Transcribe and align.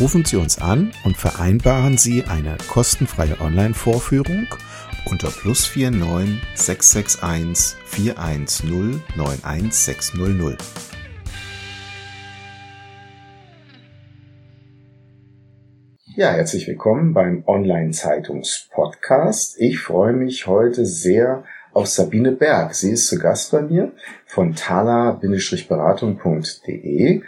Rufen 0.00 0.24
Sie 0.24 0.36
uns 0.36 0.58
an 0.60 0.90
und 1.04 1.18
vereinbaren 1.18 1.98
Sie 1.98 2.24
eine 2.24 2.56
kostenfreie 2.68 3.40
Online-Vorführung 3.40 4.46
unter 5.04 5.28
plus 5.28 5.76
49 5.76 6.40
661 6.54 7.76
410 7.84 9.02
91600. 9.16 10.56
Ja, 16.16 16.32
herzlich 16.32 16.66
willkommen 16.66 17.12
beim 17.12 17.44
Online-Zeitungs-Podcast. 17.46 19.60
Ich 19.60 19.78
freue 19.78 20.14
mich 20.14 20.46
heute 20.46 20.86
sehr 20.86 21.44
auf 21.72 21.86
Sabine 21.86 22.32
Berg. 22.32 22.74
Sie 22.74 22.92
ist 22.92 23.08
zu 23.08 23.18
Gast 23.18 23.52
bei 23.52 23.60
mir 23.62 23.92
von 24.26 24.54
tala-beratung.de 24.54 27.22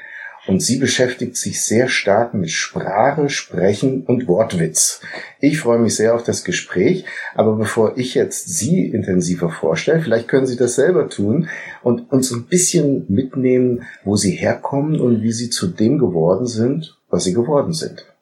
und 0.46 0.62
sie 0.62 0.76
beschäftigt 0.76 1.36
sich 1.36 1.64
sehr 1.64 1.88
stark 1.88 2.34
mit 2.34 2.50
Sprache, 2.50 3.30
Sprechen 3.30 4.02
und 4.02 4.28
Wortwitz. 4.28 5.00
Ich 5.40 5.58
freue 5.58 5.78
mich 5.78 5.96
sehr 5.96 6.14
auf 6.14 6.22
das 6.22 6.44
Gespräch, 6.44 7.04
aber 7.34 7.56
bevor 7.56 7.96
ich 7.96 8.14
jetzt 8.14 8.48
Sie 8.48 8.86
intensiver 8.86 9.50
vorstelle, 9.50 10.00
vielleicht 10.00 10.28
können 10.28 10.46
Sie 10.46 10.56
das 10.56 10.74
selber 10.74 11.08
tun 11.08 11.48
und 11.82 12.10
uns 12.12 12.30
ein 12.30 12.44
bisschen 12.44 13.06
mitnehmen, 13.08 13.82
wo 14.04 14.16
Sie 14.16 14.32
herkommen 14.32 15.00
und 15.00 15.22
wie 15.22 15.32
Sie 15.32 15.50
zu 15.50 15.68
dem 15.68 15.98
geworden 15.98 16.46
sind, 16.46 16.98
was 17.08 17.24
Sie 17.24 17.32
geworden 17.32 17.72
sind. 17.72 18.13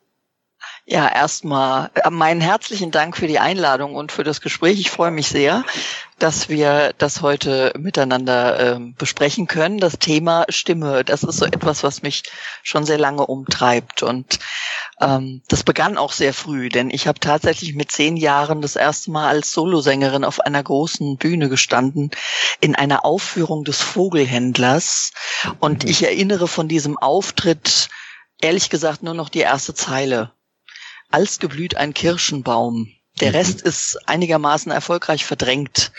Ja, 0.92 1.08
erstmal 1.08 1.90
äh, 1.94 2.10
meinen 2.10 2.42
herzlichen 2.42 2.90
Dank 2.90 3.16
für 3.16 3.26
die 3.26 3.38
Einladung 3.38 3.94
und 3.94 4.12
für 4.12 4.24
das 4.24 4.42
Gespräch. 4.42 4.78
Ich 4.78 4.90
freue 4.90 5.10
mich 5.10 5.28
sehr, 5.28 5.64
dass 6.18 6.50
wir 6.50 6.92
das 6.98 7.22
heute 7.22 7.72
miteinander 7.78 8.76
äh, 8.76 8.78
besprechen 8.98 9.46
können. 9.46 9.78
Das 9.78 9.98
Thema 9.98 10.44
Stimme, 10.50 11.02
das 11.02 11.22
ist 11.22 11.38
so 11.38 11.46
etwas, 11.46 11.82
was 11.82 12.02
mich 12.02 12.24
schon 12.62 12.84
sehr 12.84 12.98
lange 12.98 13.24
umtreibt. 13.24 14.02
Und 14.02 14.38
ähm, 15.00 15.40
das 15.48 15.62
begann 15.62 15.96
auch 15.96 16.12
sehr 16.12 16.34
früh, 16.34 16.68
denn 16.68 16.90
ich 16.90 17.06
habe 17.06 17.20
tatsächlich 17.20 17.74
mit 17.74 17.90
zehn 17.90 18.18
Jahren 18.18 18.60
das 18.60 18.76
erste 18.76 19.12
Mal 19.12 19.28
als 19.28 19.50
Solosängerin 19.52 20.24
auf 20.26 20.40
einer 20.40 20.62
großen 20.62 21.16
Bühne 21.16 21.48
gestanden, 21.48 22.10
in 22.60 22.74
einer 22.74 23.06
Aufführung 23.06 23.64
des 23.64 23.80
Vogelhändlers. 23.80 25.12
Und 25.58 25.84
mhm. 25.84 25.90
ich 25.90 26.02
erinnere 26.02 26.48
von 26.48 26.68
diesem 26.68 26.98
Auftritt 26.98 27.88
ehrlich 28.42 28.68
gesagt 28.68 29.02
nur 29.02 29.14
noch 29.14 29.30
die 29.30 29.40
erste 29.40 29.72
Zeile 29.72 30.32
als 31.12 31.38
geblüht 31.38 31.76
ein 31.76 31.94
Kirschenbaum. 31.94 32.88
Der 33.20 33.30
mhm. 33.30 33.36
Rest 33.36 33.62
ist 33.62 33.98
einigermaßen 34.06 34.72
erfolgreich 34.72 35.24
verdrängt. 35.24 35.92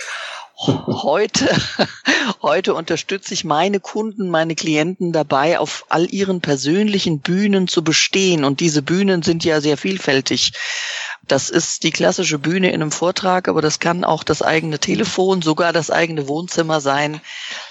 Heute, 0.56 1.50
heute 2.42 2.74
unterstütze 2.74 3.34
ich 3.34 3.44
meine 3.44 3.80
Kunden, 3.80 4.30
meine 4.30 4.56
Klienten 4.56 5.12
dabei, 5.12 5.60
auf 5.60 5.86
all 5.90 6.06
ihren 6.14 6.42
persönlichen 6.42 7.20
Bühnen 7.20 7.68
zu 7.68 7.84
bestehen. 7.84 8.44
Und 8.44 8.60
diese 8.60 8.82
Bühnen 8.82 9.24
sind 9.24 9.44
ja 9.44 9.62
sehr 9.62 9.78
vielfältig. 9.78 10.54
Das 11.28 11.50
ist 11.50 11.84
die 11.84 11.92
klassische 11.92 12.38
Bühne 12.38 12.70
in 12.70 12.82
einem 12.82 12.92
Vortrag, 12.92 13.48
aber 13.48 13.62
das 13.62 13.80
kann 13.80 14.04
auch 14.04 14.24
das 14.24 14.42
eigene 14.42 14.78
Telefon, 14.78 15.42
sogar 15.42 15.74
das 15.74 15.90
eigene 15.90 16.28
Wohnzimmer 16.28 16.82
sein, 16.82 17.22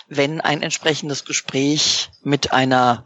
wenn 0.09 0.41
ein 0.41 0.63
entsprechendes 0.63 1.25
Gespräch 1.25 2.11
mit 2.23 2.53
einer 2.53 3.05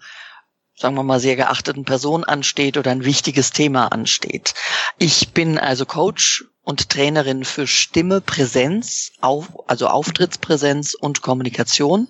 sagen 0.78 0.94
wir 0.94 1.02
mal, 1.02 1.20
sehr 1.20 1.36
geachteten 1.36 1.84
Person 1.84 2.24
ansteht 2.24 2.76
oder 2.76 2.90
ein 2.90 3.04
wichtiges 3.04 3.50
Thema 3.50 3.88
ansteht. 3.88 4.54
Ich 4.98 5.32
bin 5.32 5.58
also 5.58 5.86
Coach 5.86 6.44
und 6.62 6.90
Trainerin 6.90 7.44
für 7.44 7.66
Stimme, 7.66 8.20
Präsenz, 8.20 9.12
auf, 9.20 9.48
also 9.68 9.86
Auftrittspräsenz 9.86 10.94
und 10.94 11.22
Kommunikation 11.22 12.08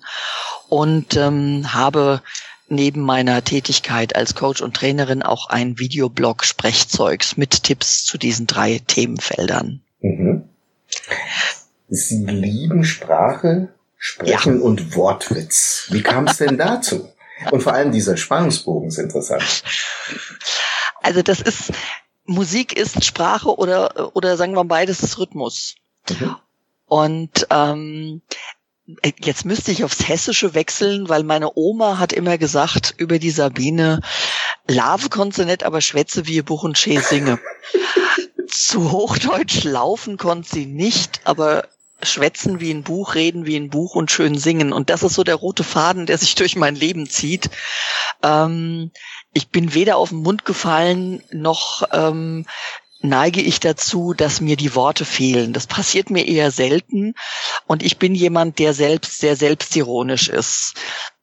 und 0.67 1.15
ähm, 1.15 1.73
habe 1.73 2.21
neben 2.69 3.01
meiner 3.01 3.43
Tätigkeit 3.43 4.15
als 4.15 4.35
Coach 4.35 4.61
und 4.61 4.75
Trainerin 4.75 5.23
auch 5.23 5.49
ein 5.49 5.79
Videoblog 5.79 6.43
Sprechzeugs 6.43 7.37
mit 7.37 7.63
Tipps 7.63 8.03
zu 8.03 8.17
diesen 8.17 8.47
drei 8.47 8.81
Themenfeldern. 8.85 9.81
Mhm. 10.01 10.49
Sie 11.87 12.25
lieben 12.25 12.83
Sprache, 12.83 13.69
Sprechen 13.97 14.59
ja. 14.59 14.63
und 14.63 14.95
Wortwitz. 14.95 15.87
Wie 15.91 16.01
kam 16.01 16.27
es 16.27 16.37
denn 16.37 16.57
dazu? 16.57 17.09
Und 17.51 17.61
vor 17.61 17.73
allem 17.73 17.91
dieser 17.91 18.17
Spannungsbogen 18.17 18.89
ist 18.89 18.97
interessant. 18.97 19.63
Also 21.01 21.21
das 21.21 21.41
ist, 21.41 21.71
Musik 22.25 22.75
ist 22.75 23.05
Sprache 23.05 23.55
oder, 23.55 24.15
oder 24.15 24.37
sagen 24.37 24.53
wir 24.53 24.65
beides 24.65 25.01
ist 25.01 25.17
Rhythmus. 25.17 25.75
Mhm. 26.09 26.35
Und 26.85 27.47
ähm, 27.49 28.21
jetzt 29.19 29.45
müsste 29.45 29.71
ich 29.71 29.83
aufs 29.83 30.07
Hessische 30.07 30.53
wechseln, 30.53 31.09
weil 31.09 31.23
meine 31.23 31.51
Oma 31.55 31.99
hat 31.99 32.13
immer 32.13 32.37
gesagt 32.37 32.93
über 32.97 33.19
die 33.19 33.31
Sabine, 33.31 34.01
Lave 34.67 35.09
konnte 35.09 35.45
nicht, 35.45 35.63
aber 35.63 35.81
schwätze 35.81 36.27
wie 36.27 36.41
Buch 36.41 36.63
und 36.63 36.77
Schee 36.77 36.99
singe. 36.99 37.39
Zu 38.47 38.91
Hochdeutsch 38.91 39.63
laufen 39.63 40.17
konnte 40.17 40.49
sie 40.49 40.65
nicht, 40.65 41.21
aber 41.25 41.67
schwätzen 42.01 42.59
wie 42.59 42.71
ein 42.71 42.83
Buch, 42.83 43.15
reden 43.15 43.45
wie 43.45 43.55
ein 43.55 43.69
Buch 43.69 43.95
und 43.95 44.11
schön 44.11 44.37
singen. 44.37 44.71
Und 44.73 44.89
das 44.89 45.03
ist 45.03 45.15
so 45.15 45.23
der 45.23 45.35
rote 45.35 45.63
Faden, 45.63 46.05
der 46.05 46.17
sich 46.17 46.35
durch 46.35 46.55
mein 46.55 46.75
Leben 46.75 47.09
zieht. 47.09 47.49
Ähm, 48.23 48.91
ich 49.33 49.49
bin 49.49 49.73
weder 49.73 49.97
auf 49.97 50.09
den 50.09 50.21
Mund 50.23 50.45
gefallen, 50.45 51.23
noch 51.31 51.83
ähm, 51.91 52.45
neige 53.01 53.41
ich 53.41 53.59
dazu, 53.59 54.13
dass 54.13 54.41
mir 54.41 54.57
die 54.57 54.75
Worte 54.75 55.05
fehlen. 55.05 55.53
Das 55.53 55.67
passiert 55.67 56.09
mir 56.09 56.27
eher 56.27 56.51
selten. 56.51 57.13
Und 57.65 57.83
ich 57.83 57.97
bin 57.97 58.15
jemand, 58.15 58.59
der 58.59 58.73
selbst 58.73 59.19
sehr 59.19 59.35
selbstironisch 59.35 60.29
ist. 60.29 60.73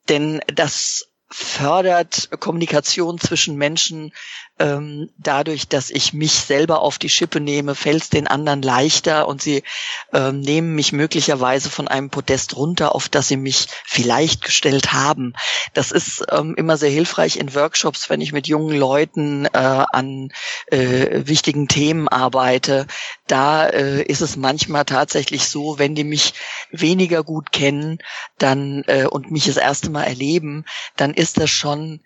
Denn 0.08 0.40
das 0.46 1.08
fördert 1.30 2.30
Kommunikation 2.38 3.18
zwischen 3.18 3.56
Menschen 3.56 4.12
ähm, 4.58 5.10
dadurch, 5.18 5.66
dass 5.68 5.90
ich 5.90 6.12
mich 6.12 6.32
selber 6.32 6.80
auf 6.80 6.98
die 6.98 7.08
Schippe 7.08 7.40
nehme, 7.40 7.74
fällt 7.74 8.04
es 8.04 8.10
den 8.10 8.28
anderen 8.28 8.62
leichter 8.62 9.26
und 9.26 9.42
sie 9.42 9.64
ähm, 10.12 10.40
nehmen 10.40 10.74
mich 10.74 10.92
möglicherweise 10.92 11.70
von 11.70 11.88
einem 11.88 12.10
Podest 12.10 12.56
runter, 12.56 12.94
auf 12.94 13.08
das 13.08 13.26
sie 13.26 13.36
mich 13.36 13.66
vielleicht 13.84 14.42
gestellt 14.42 14.92
haben. 14.92 15.32
Das 15.72 15.90
ist 15.90 16.24
ähm, 16.30 16.54
immer 16.56 16.76
sehr 16.76 16.90
hilfreich 16.90 17.36
in 17.36 17.54
Workshops, 17.54 18.08
wenn 18.10 18.20
ich 18.20 18.32
mit 18.32 18.46
jungen 18.46 18.76
Leuten 18.76 19.46
äh, 19.46 19.48
an 19.58 20.30
äh, 20.66 21.26
wichtigen 21.26 21.66
Themen 21.66 22.06
arbeite. 22.06 22.86
Da 23.26 23.66
äh, 23.66 24.02
ist 24.02 24.20
es 24.20 24.36
manchmal 24.36 24.84
tatsächlich 24.84 25.48
so, 25.48 25.80
wenn 25.80 25.96
die 25.96 26.04
mich 26.04 26.34
weniger 26.70 27.24
gut 27.24 27.50
kennen, 27.50 27.98
dann 28.38 28.84
äh, 28.86 29.06
und 29.06 29.32
mich 29.32 29.46
das 29.46 29.56
erste 29.56 29.90
Mal 29.90 30.04
erleben, 30.04 30.64
dann 30.96 31.12
ist 31.12 31.38
das 31.38 31.50
schon 31.50 32.00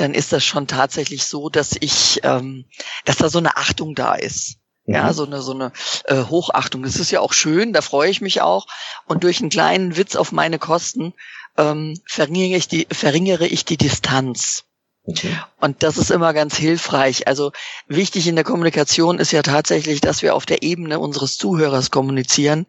dann 0.00 0.14
ist 0.14 0.32
das 0.32 0.44
schon 0.44 0.66
tatsächlich 0.66 1.24
so, 1.24 1.48
dass 1.48 1.76
ich, 1.78 2.20
ähm, 2.22 2.64
dass 3.04 3.16
da 3.16 3.28
so 3.28 3.38
eine 3.38 3.56
Achtung 3.56 3.94
da 3.94 4.14
ist. 4.14 4.56
Ja, 4.86 5.08
mhm. 5.08 5.12
so 5.12 5.24
eine 5.24 5.42
so 5.42 5.52
eine 5.52 5.72
äh, 6.06 6.24
Hochachtung. 6.24 6.82
Das 6.82 6.96
ist 6.96 7.10
ja 7.10 7.20
auch 7.20 7.32
schön, 7.32 7.72
da 7.72 7.82
freue 7.82 8.10
ich 8.10 8.20
mich 8.20 8.40
auch. 8.40 8.66
Und 9.06 9.24
durch 9.24 9.40
einen 9.40 9.50
kleinen 9.50 9.96
Witz 9.96 10.16
auf 10.16 10.32
meine 10.32 10.58
Kosten 10.58 11.14
ähm, 11.56 12.00
verringere 12.06 12.56
ich 12.56 12.66
die 12.66 12.86
verringere 12.90 13.46
ich 13.46 13.64
die 13.64 13.76
Distanz. 13.76 14.64
Okay. 15.04 15.36
Und 15.58 15.82
das 15.82 15.96
ist 15.96 16.10
immer 16.10 16.32
ganz 16.34 16.56
hilfreich. 16.56 17.26
Also 17.26 17.52
wichtig 17.86 18.26
in 18.26 18.36
der 18.36 18.44
Kommunikation 18.44 19.18
ist 19.18 19.32
ja 19.32 19.42
tatsächlich, 19.42 20.00
dass 20.00 20.22
wir 20.22 20.34
auf 20.34 20.46
der 20.46 20.62
Ebene 20.62 20.98
unseres 20.98 21.36
Zuhörers 21.36 21.90
kommunizieren. 21.90 22.66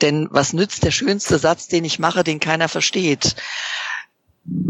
Denn 0.00 0.28
was 0.30 0.52
nützt 0.52 0.84
der 0.84 0.90
schönste 0.90 1.38
Satz, 1.38 1.68
den 1.68 1.84
ich 1.84 1.98
mache, 1.98 2.24
den 2.24 2.40
keiner 2.40 2.68
versteht? 2.68 3.36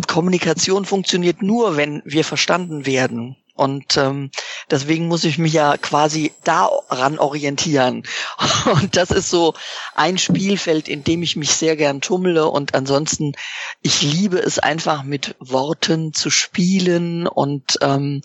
Kommunikation 0.07 0.85
funktioniert 0.85 1.43
nur, 1.43 1.77
wenn 1.77 2.03
wir 2.05 2.25
verstanden 2.25 2.87
werden. 2.87 3.37
Und 3.57 3.97
ähm, 3.97 4.31
Deswegen 4.69 5.07
muss 5.07 5.23
ich 5.23 5.39
mich 5.39 5.53
ja 5.53 5.77
quasi 5.77 6.33
daran 6.43 7.21
orientieren. 7.21 8.03
Und 8.65 8.97
das 8.97 9.13
ist 9.13 9.31
so 9.31 9.55
ein 9.95 10.19
Spielfeld, 10.19 10.89
in 10.89 11.05
dem 11.05 11.23
ich 11.23 11.37
mich 11.37 11.53
sehr 11.53 11.77
gern 11.77 12.01
tummle. 12.01 12.47
Und 12.47 12.75
ansonsten, 12.75 13.35
ich 13.83 14.03
liebe 14.03 14.39
es 14.39 14.59
einfach 14.59 15.05
mit 15.05 15.37
Worten 15.39 16.13
zu 16.13 16.31
spielen 16.31 17.29
und 17.29 17.79
ähm, 17.81 18.23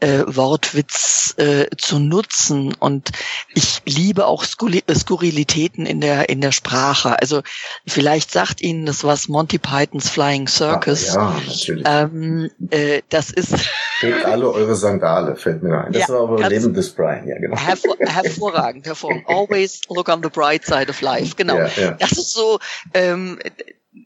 äh, 0.00 0.24
Wortwitz 0.26 1.34
äh, 1.36 1.66
zu 1.78 2.00
nutzen. 2.00 2.74
Und 2.74 3.12
ich 3.54 3.82
liebe 3.84 4.26
auch 4.26 4.44
Skurrilitäten 4.44 5.86
in 5.86 6.00
der 6.00 6.28
in 6.28 6.40
der 6.40 6.52
Sprache. 6.52 7.20
Also 7.20 7.42
vielleicht 7.86 8.32
sagt 8.32 8.62
Ihnen 8.62 8.84
das 8.84 9.04
was 9.04 9.28
Monty 9.28 9.58
Pythons 9.58 10.08
Flying 10.08 10.48
Circus. 10.48 11.14
Ja, 11.14 11.14
ja 11.14 11.40
natürlich. 11.46 11.84
Ähm, 11.86 12.50
äh, 12.70 13.02
das 13.10 13.30
ist. 13.30 13.54
Hebt 14.00 14.24
alle 14.24 14.50
eure 14.50 14.73
Sandale, 14.74 15.36
fällt 15.36 15.62
mir 15.62 15.84
ein. 15.84 15.92
Das 15.92 16.08
ja, 16.08 16.14
war 16.14 16.22
aber 16.22 16.48
Leben 16.48 16.74
des 16.74 16.90
Brian, 16.90 17.26
ja 17.26 17.38
genau. 17.38 17.56
Hervor, 17.56 17.96
hervorragend, 17.98 18.86
hervorragend. 18.86 19.28
Always 19.28 19.80
look 19.88 20.08
on 20.08 20.22
the 20.22 20.28
bright 20.28 20.64
side 20.64 20.88
of 20.88 21.00
life, 21.00 21.34
genau. 21.36 21.56
Ja, 21.56 21.68
ja. 21.76 21.90
Das 21.92 22.12
ist 22.12 22.32
so. 22.32 22.58
Ähm, 22.92 23.38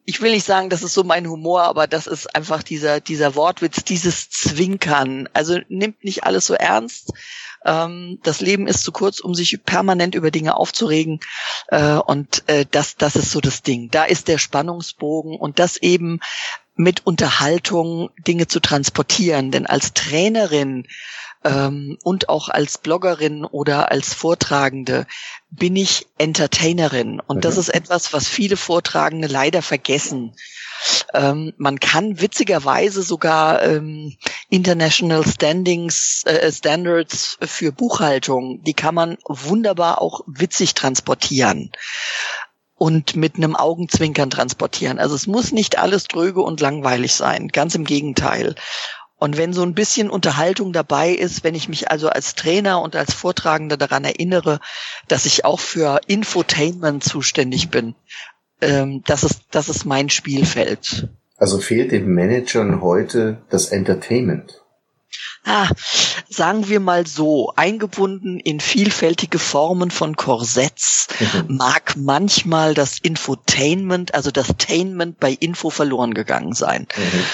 ich 0.04 0.20
will 0.20 0.32
nicht 0.32 0.44
sagen, 0.44 0.68
das 0.68 0.82
ist 0.82 0.94
so 0.94 1.02
mein 1.02 1.28
Humor, 1.28 1.62
aber 1.62 1.86
das 1.86 2.06
ist 2.06 2.34
einfach 2.34 2.62
dieser, 2.62 3.00
dieser 3.00 3.34
Wortwitz, 3.34 3.84
dieses 3.84 4.28
Zwinkern. 4.30 5.28
Also 5.32 5.58
nimmt 5.68 6.04
nicht 6.04 6.24
alles 6.24 6.46
so 6.46 6.54
ernst. 6.54 7.12
Ähm, 7.64 8.18
das 8.22 8.40
Leben 8.40 8.66
ist 8.66 8.84
zu 8.84 8.92
kurz, 8.92 9.20
um 9.20 9.34
sich 9.34 9.58
permanent 9.64 10.14
über 10.14 10.30
Dinge 10.30 10.56
aufzuregen. 10.56 11.20
Äh, 11.68 11.94
und 11.94 12.44
äh, 12.48 12.66
das, 12.70 12.96
das 12.96 13.16
ist 13.16 13.30
so 13.30 13.40
das 13.40 13.62
Ding. 13.62 13.90
Da 13.90 14.04
ist 14.04 14.28
der 14.28 14.38
Spannungsbogen 14.38 15.36
und 15.36 15.58
das 15.58 15.76
eben 15.78 16.20
mit 16.78 17.04
Unterhaltung 17.06 18.10
Dinge 18.26 18.46
zu 18.46 18.60
transportieren. 18.60 19.50
Denn 19.50 19.66
als 19.66 19.92
Trainerin 19.92 20.86
ähm, 21.44 21.98
und 22.04 22.28
auch 22.28 22.48
als 22.48 22.78
Bloggerin 22.78 23.44
oder 23.44 23.90
als 23.90 24.14
Vortragende 24.14 25.06
bin 25.50 25.74
ich 25.74 26.06
Entertainerin. 26.18 27.20
Und 27.20 27.44
das 27.44 27.56
ist 27.56 27.68
etwas, 27.68 28.12
was 28.12 28.28
viele 28.28 28.56
Vortragende 28.56 29.26
leider 29.26 29.60
vergessen. 29.60 30.36
Ähm, 31.12 31.52
man 31.56 31.80
kann 31.80 32.20
witzigerweise 32.20 33.02
sogar 33.02 33.60
ähm, 33.64 34.16
International 34.48 35.26
Standings, 35.26 36.22
äh, 36.26 36.52
Standards 36.52 37.38
für 37.40 37.72
Buchhaltung, 37.72 38.62
die 38.62 38.74
kann 38.74 38.94
man 38.94 39.18
wunderbar 39.26 40.00
auch 40.00 40.20
witzig 40.28 40.74
transportieren 40.74 41.72
und 42.78 43.16
mit 43.16 43.36
einem 43.36 43.56
Augenzwinkern 43.56 44.30
transportieren. 44.30 44.98
Also 44.98 45.14
es 45.14 45.26
muss 45.26 45.52
nicht 45.52 45.78
alles 45.78 46.04
dröge 46.04 46.40
und 46.40 46.60
langweilig 46.60 47.14
sein. 47.14 47.48
Ganz 47.48 47.74
im 47.74 47.84
Gegenteil. 47.84 48.54
Und 49.18 49.36
wenn 49.36 49.52
so 49.52 49.62
ein 49.62 49.74
bisschen 49.74 50.10
Unterhaltung 50.10 50.72
dabei 50.72 51.10
ist, 51.10 51.42
wenn 51.42 51.56
ich 51.56 51.68
mich 51.68 51.90
also 51.90 52.08
als 52.08 52.36
Trainer 52.36 52.80
und 52.80 52.94
als 52.94 53.12
Vortragender 53.12 53.76
daran 53.76 54.04
erinnere, 54.04 54.60
dass 55.08 55.26
ich 55.26 55.44
auch 55.44 55.58
für 55.58 56.00
Infotainment 56.06 57.02
zuständig 57.02 57.68
bin, 57.68 57.96
ähm, 58.60 59.02
das 59.06 59.24
ist, 59.24 59.42
das 59.50 59.68
ist 59.68 59.84
mein 59.84 60.08
Spielfeld. 60.08 61.08
Also 61.36 61.58
fehlt 61.58 61.90
den 61.90 62.06
Managern 62.06 62.80
heute 62.80 63.42
das 63.50 63.66
Entertainment? 63.66 64.62
Ah, 65.44 65.68
sagen 66.28 66.68
wir 66.68 66.80
mal 66.80 67.06
so, 67.06 67.52
eingebunden 67.56 68.38
in 68.38 68.60
vielfältige 68.60 69.38
Formen 69.38 69.90
von 69.90 70.16
Korsetts 70.16 71.08
mhm. 71.20 71.56
mag 71.56 71.96
manchmal 71.96 72.74
das 72.74 72.98
Infotainment, 72.98 74.14
also 74.14 74.30
das 74.30 74.48
Tainment 74.58 75.18
bei 75.18 75.32
Info 75.32 75.70
verloren 75.70 76.14
gegangen 76.14 76.52
sein. 76.52 76.86
Mhm. 76.96 77.24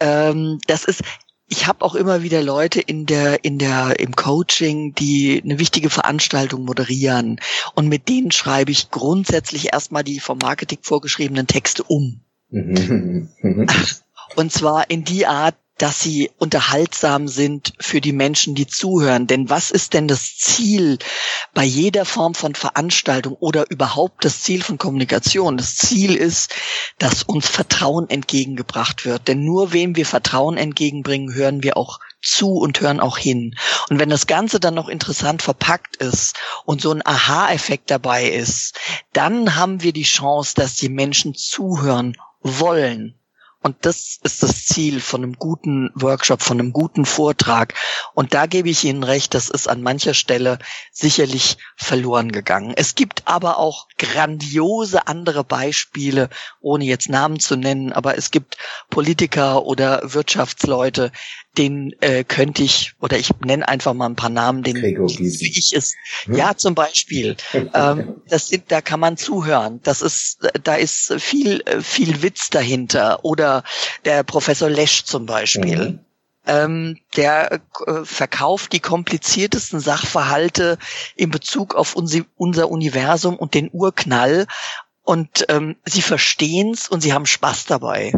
Ähm, 0.00 0.58
das 0.66 0.84
ist, 0.84 1.02
ich 1.46 1.66
habe 1.66 1.84
auch 1.84 1.94
immer 1.94 2.22
wieder 2.22 2.42
Leute 2.42 2.80
in 2.80 3.06
der 3.06 3.44
in 3.44 3.58
der 3.58 4.00
im 4.00 4.16
Coaching, 4.16 4.94
die 4.94 5.40
eine 5.44 5.58
wichtige 5.58 5.90
Veranstaltung 5.90 6.64
moderieren 6.64 7.40
und 7.74 7.88
mit 7.88 8.08
denen 8.08 8.32
schreibe 8.32 8.72
ich 8.72 8.90
grundsätzlich 8.90 9.72
erstmal 9.72 10.02
die 10.02 10.18
vom 10.18 10.38
Marketing 10.38 10.78
vorgeschriebenen 10.82 11.46
Texte 11.46 11.84
um. 11.84 12.22
Mhm. 12.50 13.28
Und 14.36 14.52
zwar 14.52 14.90
in 14.90 15.04
die 15.04 15.26
Art, 15.26 15.54
dass 15.78 16.00
sie 16.00 16.30
unterhaltsam 16.38 17.26
sind 17.26 17.72
für 17.80 18.00
die 18.00 18.12
Menschen, 18.12 18.54
die 18.54 18.66
zuhören. 18.66 19.26
Denn 19.26 19.50
was 19.50 19.70
ist 19.70 19.92
denn 19.92 20.06
das 20.06 20.36
Ziel 20.36 20.98
bei 21.52 21.64
jeder 21.64 22.04
Form 22.04 22.34
von 22.34 22.54
Veranstaltung 22.54 23.34
oder 23.34 23.70
überhaupt 23.70 24.24
das 24.24 24.42
Ziel 24.42 24.62
von 24.62 24.78
Kommunikation? 24.78 25.56
Das 25.56 25.74
Ziel 25.74 26.14
ist, 26.14 26.54
dass 26.98 27.24
uns 27.24 27.48
Vertrauen 27.48 28.08
entgegengebracht 28.08 29.04
wird. 29.04 29.26
Denn 29.26 29.44
nur 29.44 29.72
wem 29.72 29.96
wir 29.96 30.06
Vertrauen 30.06 30.56
entgegenbringen, 30.56 31.34
hören 31.34 31.62
wir 31.62 31.76
auch 31.76 31.98
zu 32.22 32.52
und 32.52 32.80
hören 32.80 33.00
auch 33.00 33.18
hin. 33.18 33.56
Und 33.90 33.98
wenn 33.98 34.08
das 34.08 34.26
Ganze 34.26 34.60
dann 34.60 34.74
noch 34.74 34.88
interessant 34.88 35.42
verpackt 35.42 35.96
ist 35.96 36.36
und 36.64 36.80
so 36.80 36.92
ein 36.92 37.04
Aha-Effekt 37.04 37.90
dabei 37.90 38.28
ist, 38.28 38.78
dann 39.12 39.56
haben 39.56 39.82
wir 39.82 39.92
die 39.92 40.04
Chance, 40.04 40.54
dass 40.54 40.76
die 40.76 40.88
Menschen 40.88 41.34
zuhören 41.34 42.16
wollen 42.40 43.18
und 43.64 43.86
das 43.86 44.18
ist 44.22 44.42
das 44.42 44.66
Ziel 44.66 45.00
von 45.00 45.22
einem 45.22 45.32
guten 45.36 45.88
Workshop, 45.94 46.42
von 46.42 46.60
einem 46.60 46.74
guten 46.74 47.06
Vortrag. 47.06 47.72
Und 48.12 48.34
da 48.34 48.44
gebe 48.44 48.68
ich 48.68 48.84
Ihnen 48.84 49.02
recht, 49.02 49.32
das 49.32 49.48
ist 49.48 49.70
an 49.70 49.80
mancher 49.80 50.12
Stelle 50.12 50.58
sicherlich 50.92 51.56
verloren 51.74 52.30
gegangen. 52.30 52.74
Es 52.76 52.94
gibt 52.94 53.22
aber 53.24 53.58
auch 53.58 53.88
grandiose 53.96 55.06
andere 55.06 55.44
Beispiele, 55.44 56.28
ohne 56.60 56.84
jetzt 56.84 57.08
Namen 57.08 57.40
zu 57.40 57.56
nennen, 57.56 57.94
aber 57.94 58.18
es 58.18 58.30
gibt 58.30 58.58
Politiker 58.90 59.64
oder 59.64 60.12
Wirtschaftsleute, 60.12 61.10
den 61.58 61.94
äh, 62.00 62.24
könnte 62.24 62.62
ich, 62.62 62.94
oder 63.00 63.18
ich 63.18 63.30
nenne 63.44 63.68
einfach 63.68 63.94
mal 63.94 64.06
ein 64.06 64.16
paar 64.16 64.30
Namen, 64.30 64.62
den 64.62 64.76
wie 64.76 65.58
ich 65.58 65.72
es, 65.72 65.94
hm? 66.24 66.36
ja 66.36 66.56
zum 66.56 66.74
Beispiel, 66.74 67.36
ähm, 67.74 68.22
das 68.28 68.48
sind, 68.48 68.70
da 68.70 68.80
kann 68.80 69.00
man 69.00 69.16
zuhören. 69.16 69.80
Das 69.82 70.02
ist, 70.02 70.38
da 70.62 70.74
ist 70.74 71.14
viel, 71.18 71.62
viel 71.82 72.22
Witz 72.22 72.50
dahinter. 72.50 73.24
Oder 73.24 73.62
der 74.04 74.22
Professor 74.22 74.68
Lesch 74.68 75.04
zum 75.04 75.26
Beispiel. 75.26 75.90
Mhm. 75.90 76.00
Ähm, 76.46 76.98
der 77.16 77.52
äh, 77.52 78.04
verkauft 78.04 78.72
die 78.74 78.80
kompliziertesten 78.80 79.80
Sachverhalte 79.80 80.78
in 81.16 81.30
Bezug 81.30 81.74
auf 81.74 81.96
unser, 81.96 82.20
unser 82.36 82.70
Universum 82.70 83.36
und 83.36 83.54
den 83.54 83.70
Urknall. 83.72 84.46
Und 85.02 85.46
ähm, 85.48 85.76
sie 85.84 86.02
verstehen's 86.02 86.88
und 86.88 87.00
sie 87.00 87.12
haben 87.12 87.26
Spaß 87.26 87.66
dabei. 87.66 88.12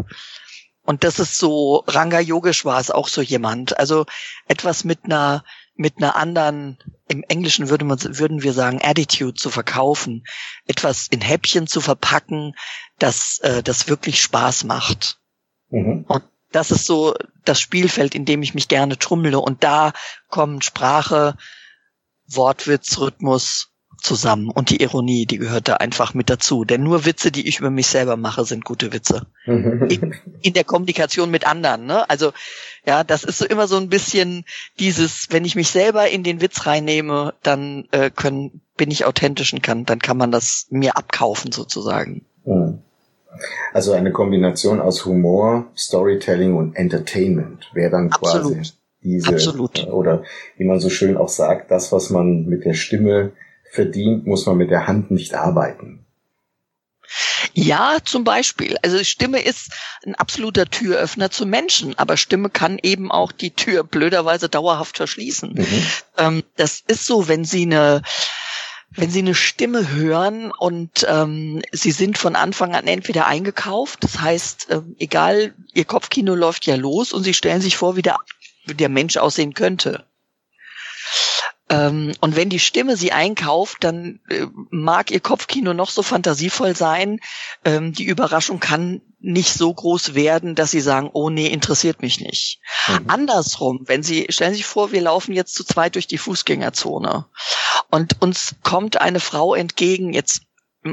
Und 0.87 1.03
das 1.03 1.19
ist 1.19 1.37
so, 1.37 1.83
Ranga 1.85 2.21
Yogesh 2.21 2.63
war 2.63 2.79
es 2.79 2.91
auch 2.91 3.09
so 3.09 3.21
jemand. 3.21 3.77
Also 3.77 4.05
etwas 4.47 4.85
mit 4.85 5.03
einer, 5.03 5.43
mit 5.75 5.97
einer 5.97 6.15
anderen, 6.15 6.77
im 7.09 7.23
Englischen 7.23 7.67
würde 7.67 7.83
man, 7.83 7.99
würden 8.01 8.41
wir 8.41 8.53
sagen, 8.53 8.79
Attitude 8.81 9.33
zu 9.33 9.49
verkaufen. 9.49 10.23
Etwas 10.65 11.09
in 11.09 11.19
Häppchen 11.19 11.67
zu 11.67 11.81
verpacken, 11.81 12.55
das, 12.99 13.39
äh, 13.39 13.61
das 13.63 13.89
wirklich 13.89 14.21
Spaß 14.21 14.63
macht. 14.63 15.19
Mhm. 15.71 16.05
Und 16.07 16.23
das 16.53 16.71
ist 16.71 16.85
so 16.85 17.15
das 17.43 17.59
Spielfeld, 17.59 18.15
in 18.15 18.23
dem 18.23 18.41
ich 18.41 18.53
mich 18.53 18.69
gerne 18.69 18.97
trummle. 18.97 19.41
Und 19.41 19.65
da 19.65 19.91
kommen 20.29 20.61
Sprache, 20.61 21.35
Wortwitz, 22.27 22.97
Rhythmus, 22.97 23.73
zusammen. 24.01 24.49
Und 24.49 24.69
die 24.69 24.81
Ironie, 24.81 25.25
die 25.25 25.37
gehört 25.37 25.67
da 25.67 25.75
einfach 25.75 26.13
mit 26.13 26.29
dazu. 26.29 26.65
Denn 26.65 26.83
nur 26.83 27.05
Witze, 27.05 27.31
die 27.31 27.47
ich 27.47 27.59
über 27.59 27.69
mich 27.69 27.87
selber 27.87 28.17
mache, 28.17 28.45
sind 28.45 28.65
gute 28.65 28.93
Witze. 28.93 29.27
in, 29.45 30.15
in, 30.41 30.53
der 30.53 30.63
Kommunikation 30.63 31.31
mit 31.31 31.45
anderen. 31.45 31.85
Ne? 31.85 32.09
Also 32.09 32.31
ja, 32.85 33.03
das 33.03 33.23
ist 33.23 33.39
so 33.39 33.45
immer 33.45 33.67
so 33.67 33.77
ein 33.77 33.89
bisschen 33.89 34.45
dieses, 34.79 35.27
wenn 35.31 35.45
ich 35.45 35.55
mich 35.55 35.69
selber 35.69 36.09
in 36.09 36.23
den 36.23 36.41
Witz 36.41 36.65
reinnehme, 36.65 37.33
dann 37.43 37.87
äh, 37.91 38.09
können, 38.09 38.61
bin 38.77 38.91
ich 38.91 39.05
authentisch 39.05 39.53
und 39.53 39.63
kann, 39.63 39.85
dann 39.85 39.99
kann 39.99 40.17
man 40.17 40.31
das 40.31 40.67
mir 40.69 40.97
abkaufen 40.97 41.51
sozusagen. 41.51 42.25
Mhm. 42.45 42.79
Also 43.73 43.93
eine 43.93 44.11
Kombination 44.11 44.79
aus 44.79 45.05
Humor, 45.05 45.67
Storytelling 45.77 46.55
und 46.55 46.75
Entertainment 46.75 47.69
wäre 47.73 47.91
dann 47.91 48.11
Absolut. 48.11 48.55
quasi 48.55 48.71
diese 49.03 49.29
Absolut. 49.29 49.87
oder 49.87 50.23
wie 50.57 50.65
man 50.65 50.79
so 50.79 50.89
schön 50.89 51.17
auch 51.17 51.29
sagt, 51.29 51.71
das, 51.71 51.91
was 51.91 52.09
man 52.09 52.45
mit 52.45 52.65
der 52.65 52.73
Stimme 52.73 53.31
verdient, 53.71 54.25
muss 54.25 54.45
man 54.45 54.57
mit 54.57 54.71
der 54.71 54.87
Hand 54.87 55.11
nicht 55.11 55.33
arbeiten. 55.33 56.05
Ja, 57.53 57.97
zum 58.03 58.23
Beispiel. 58.23 58.77
Also 58.83 59.03
Stimme 59.03 59.41
ist 59.41 59.71
ein 60.05 60.15
absoluter 60.15 60.65
Türöffner 60.65 61.31
zu 61.31 61.45
Menschen, 61.45 61.97
aber 61.97 62.17
Stimme 62.17 62.49
kann 62.49 62.79
eben 62.81 63.11
auch 63.11 63.31
die 63.31 63.51
Tür 63.51 63.83
blöderweise 63.83 64.49
dauerhaft 64.49 64.97
verschließen. 64.97 65.53
Mhm. 65.53 65.85
Ähm, 66.17 66.43
das 66.55 66.83
ist 66.87 67.05
so, 67.05 67.27
wenn 67.27 67.45
Sie 67.45 67.63
eine 67.63 68.01
wenn 68.89 69.11
Sie 69.11 69.19
eine 69.19 69.35
Stimme 69.35 69.91
hören 69.91 70.51
und 70.51 71.05
ähm, 71.09 71.61
Sie 71.71 71.91
sind 71.91 72.17
von 72.17 72.35
Anfang 72.35 72.73
an 72.73 72.87
entweder 72.87 73.27
eingekauft, 73.27 74.03
das 74.03 74.21
heißt, 74.21 74.69
äh, 74.69 74.81
egal, 74.97 75.53
Ihr 75.73 75.85
Kopfkino 75.85 76.35
läuft 76.35 76.65
ja 76.65 76.75
los 76.75 77.11
und 77.11 77.23
Sie 77.23 77.33
stellen 77.33 77.61
sich 77.61 77.75
vor, 77.75 77.95
wie 77.95 78.01
der, 78.01 78.17
wie 78.65 78.73
der 78.73 78.89
Mensch 78.89 79.17
aussehen 79.17 79.53
könnte 79.53 80.05
Ähm, 81.69 82.13
und 82.21 82.35
wenn 82.35 82.49
die 82.49 82.59
Stimme 82.59 82.95
sie 82.95 83.11
einkauft, 83.11 83.83
dann 83.83 84.19
äh, 84.29 84.47
mag 84.69 85.11
ihr 85.11 85.19
Kopfkino 85.19 85.73
noch 85.73 85.89
so 85.89 86.01
fantasievoll 86.01 86.75
sein. 86.75 87.19
Ähm, 87.65 87.93
die 87.93 88.05
Überraschung 88.05 88.59
kann 88.59 89.01
nicht 89.19 89.53
so 89.53 89.73
groß 89.73 90.13
werden, 90.13 90.55
dass 90.55 90.71
sie 90.71 90.79
sagen, 90.79 91.09
oh 91.11 91.29
nee, 91.29 91.47
interessiert 91.47 92.01
mich 92.01 92.21
nicht. 92.21 92.61
Mhm. 92.87 93.09
Andersrum, 93.09 93.81
wenn 93.85 94.03
sie, 94.03 94.27
stellen 94.29 94.53
Sie 94.53 94.57
sich 94.57 94.65
vor, 94.65 94.91
wir 94.91 95.01
laufen 95.01 95.33
jetzt 95.33 95.55
zu 95.55 95.63
zweit 95.63 95.95
durch 95.95 96.07
die 96.07 96.17
Fußgängerzone 96.19 97.25
und 97.89 98.21
uns 98.21 98.55
kommt 98.63 99.01
eine 99.01 99.19
Frau 99.19 99.55
entgegen, 99.55 100.13
jetzt 100.13 100.43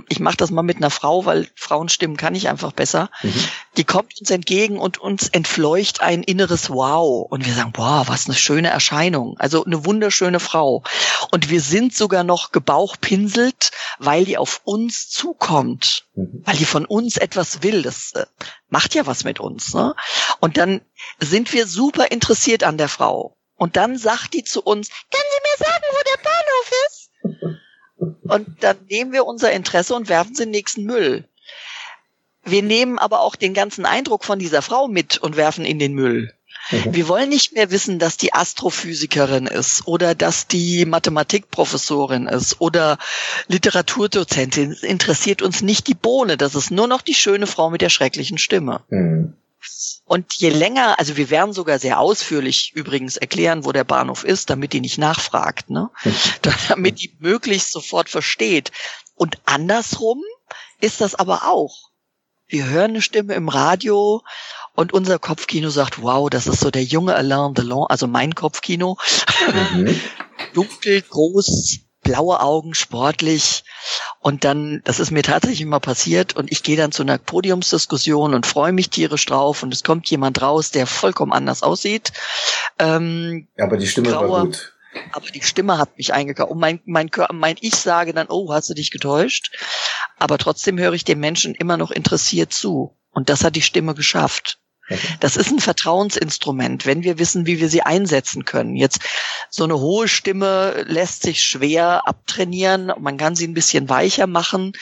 ich 0.09 0.19
mache 0.19 0.37
das 0.37 0.51
mal 0.51 0.63
mit 0.63 0.79
einer 0.79 0.91
Frau, 0.91 1.25
weil 1.25 1.49
Frauenstimmen 1.55 2.17
kann 2.17 2.35
ich 2.35 2.49
einfach 2.49 2.73
besser. 2.73 3.11
Mhm. 3.23 3.35
Die 3.77 3.85
kommt 3.85 4.19
uns 4.19 4.31
entgegen 4.31 4.79
und 4.79 4.99
uns 4.99 5.29
entfleucht 5.29 6.01
ein 6.01 6.23
inneres 6.23 6.71
Wow. 6.71 7.27
Und 7.31 7.47
wir 7.47 7.55
sagen, 7.55 7.73
wow, 7.77 8.09
was 8.09 8.27
eine 8.27 8.35
schöne 8.35 8.69
Erscheinung. 8.69 9.37
Also 9.39 9.65
eine 9.65 9.85
wunderschöne 9.85 10.41
Frau. 10.41 10.83
Und 11.31 11.51
wir 11.51 11.61
sind 11.61 11.95
sogar 11.95 12.25
noch 12.25 12.51
gebauchpinselt, 12.51 13.71
weil 13.99 14.25
die 14.25 14.39
auf 14.39 14.63
uns 14.65 15.09
zukommt. 15.09 16.07
Mhm. 16.15 16.43
Weil 16.45 16.57
die 16.57 16.65
von 16.65 16.87
uns 16.87 17.17
etwas 17.17 17.63
will. 17.63 17.83
Das 17.83 18.13
äh, 18.13 18.27
macht 18.69 18.95
ja 18.95 19.07
was 19.07 19.25
mit 19.25 19.39
uns. 19.39 19.75
Ne? 19.75 19.95
Und 20.41 20.57
dann 20.57 20.81
sind 21.21 21.53
wir 21.53 21.67
super 21.67 22.11
interessiert 22.11 22.65
an 22.65 22.79
der 22.79 22.89
Frau. 22.89 23.37
Und 23.57 23.77
dann 23.77 23.97
sagt 23.97 24.35
die 24.35 24.45
zu 24.45 24.63
uns, 24.63 24.89
können 24.89 25.31
Sie 25.31 25.65
mir 25.65 25.67
sagen, 25.67 25.85
wo 25.91 26.01
der 26.11 26.23
Bahnhof 26.23 26.73
ist? 26.87 27.11
Und 27.97 28.49
dann 28.61 28.77
nehmen 28.89 29.13
wir 29.13 29.25
unser 29.27 29.53
Interesse 29.53 29.95
und 29.95 30.09
werfen 30.09 30.33
es 30.33 30.41
in 30.41 30.47
den 30.47 30.53
nächsten 30.53 30.85
Müll. 30.85 31.29
Wir 32.45 32.63
nehmen 32.63 32.99
aber 32.99 33.21
auch 33.21 33.37
den 33.37 33.55
ganzen 33.55 33.87
Eindruck 33.87 34.25
von 34.25 34.39
dieser 34.39 34.63
Frau 34.63 34.89
mit 34.89 35.19
und 35.19 35.37
werfen 35.37 35.65
in 35.65 35.79
den 35.79 35.95
Müll. 35.95 36.33
Mhm. 36.71 36.95
Wir 36.95 37.09
wollen 37.09 37.29
nicht 37.29 37.55
mehr 37.55 37.71
wissen, 37.71 37.99
dass 37.99 38.17
die 38.17 38.33
Astrophysikerin 38.33 39.47
ist 39.47 39.87
oder 39.87 40.15
dass 40.15 40.47
die 40.47 40.85
Mathematikprofessorin 40.85 42.27
ist 42.27 42.61
oder 42.61 42.99
Literaturdozentin. 43.49 44.73
Es 44.73 44.83
interessiert 44.83 45.43
uns 45.43 45.63
nicht 45.63 45.87
die 45.87 45.95
Bohne. 45.95 46.37
Das 46.37 46.55
ist 46.55 46.71
nur 46.71 46.87
noch 46.87 47.03
die 47.03 47.15
schöne 47.15 47.47
Frau 47.47 47.71
mit 47.71 47.81
der 47.81 47.91
schrecklichen 47.91 48.39
Stimme. 48.39 48.83
Mhm. 48.89 49.35
Und 50.05 50.35
je 50.35 50.51
länger, 50.51 50.99
also 50.99 51.17
wir 51.17 51.31
werden 51.31 51.53
sogar 51.53 51.79
sehr 51.79 51.99
ausführlich 51.99 52.73
übrigens 52.75 53.17
erklären, 53.17 53.65
wo 53.65 53.73
der 53.73 53.85
Bahnhof 53.85 54.25
ist, 54.25 54.51
damit 54.51 54.73
die 54.73 54.81
nicht 54.81 54.99
nachfragt, 54.99 55.71
ne? 55.71 55.91
damit 56.69 57.01
die 57.01 57.17
möglichst 57.19 57.73
sofort 57.73 58.09
versteht. 58.09 58.71
Und 59.15 59.39
andersrum 59.47 60.23
ist 60.81 61.01
das 61.01 61.15
aber 61.15 61.45
auch. 61.49 61.91
Wir 62.47 62.67
hören 62.67 62.91
eine 62.91 63.03
Stimme 63.03 63.35
im 63.35 63.49
Radio 63.49 64.23
und 64.75 64.93
unser 64.93 65.19
Kopfkino 65.19 65.71
sagt, 65.71 66.03
wow, 66.03 66.29
das 66.29 66.47
ist 66.47 66.61
so 66.61 66.71
der 66.71 66.85
junge 66.85 67.15
Alain 67.15 67.55
Delon, 67.55 67.87
also 67.89 68.07
mein 68.07 68.35
Kopfkino. 68.35 68.99
Mhm. 69.73 70.01
Dunkel, 70.53 71.03
groß, 71.03 71.79
blaue 72.05 72.41
Augen, 72.41 72.75
sportlich. 72.75 73.65
Und 74.21 74.45
dann, 74.45 74.81
das 74.85 75.01
ist 75.01 75.11
mir 75.11 75.25
tatsächlich 75.25 75.63
immer 75.63 75.81
passiert 75.81 76.37
und 76.37 76.53
ich 76.53 76.63
gehe 76.63 76.77
dann 76.77 76.93
zu 76.93 77.03
einer 77.03 77.19
Podiumsdiskussion 77.19 78.35
und 78.35 78.47
freue 78.47 78.73
mich 78.73 78.91
tierisch 78.91 79.27
drauf 79.27 79.65
und 79.65 79.75
es 79.75 79.83
kommt 79.83 80.09
jemand 80.09 80.41
raus, 80.41 80.71
der 80.71 80.87
vollkommen 80.87 81.33
anders 81.33 81.63
aussieht. 81.63 82.13
Ähm, 82.79 83.49
aber 83.59 83.77
die 83.77 83.89
Stimme 83.89 84.11
grauer, 84.11 84.31
war 84.31 84.45
gut. 84.45 84.75
Aber 85.13 85.27
die 85.27 85.43
Stimme 85.43 85.79
hat 85.79 85.97
mich 85.97 86.15
eingekauft. 86.15 86.53
Und 86.53 86.61
mein, 86.61 86.81
mein, 86.85 87.11
mein 87.33 87.57
Ich 87.61 87.75
sage 87.75 88.13
dann, 88.13 88.29
oh, 88.29 88.53
hast 88.53 88.71
du 88.71 88.75
dich 88.75 88.93
getäuscht? 88.93 89.51
Aber 90.19 90.39
trotzdem 90.39 90.79
höre 90.79 90.93
ich 90.93 91.05
dem 91.05 91.19
Menschen 91.19 91.55
immer 91.55 91.77
noch 91.77 91.91
interessiert 91.91 92.53
zu. 92.53 92.97
Und 93.11 93.29
das 93.29 93.45
hat 93.45 93.57
die 93.57 93.63
Stimme 93.63 93.95
geschafft. 93.95 94.59
Das 95.21 95.37
ist 95.37 95.51
ein 95.51 95.61
Vertrauensinstrument, 95.61 96.85
wenn 96.85 97.03
wir 97.03 97.19
wissen, 97.19 97.47
wie 97.47 97.59
wir 97.59 97.69
sie 97.69 97.83
einsetzen 97.83 98.45
können. 98.45 98.77
Jetzt 98.77 99.01
so 99.49 99.65
eine 99.65 99.79
hohe 99.79 100.09
Stimme 100.09 100.85
lässt 100.87 101.23
sich 101.23 101.43
schwer 101.43 102.07
abtrainieren. 102.07 102.93
Man 102.99 103.17
kann 103.17 103.35
sie 103.35 103.47
ein 103.47 103.55
bisschen 103.55 103.89
weicher 103.89 104.27
machen. 104.27 104.73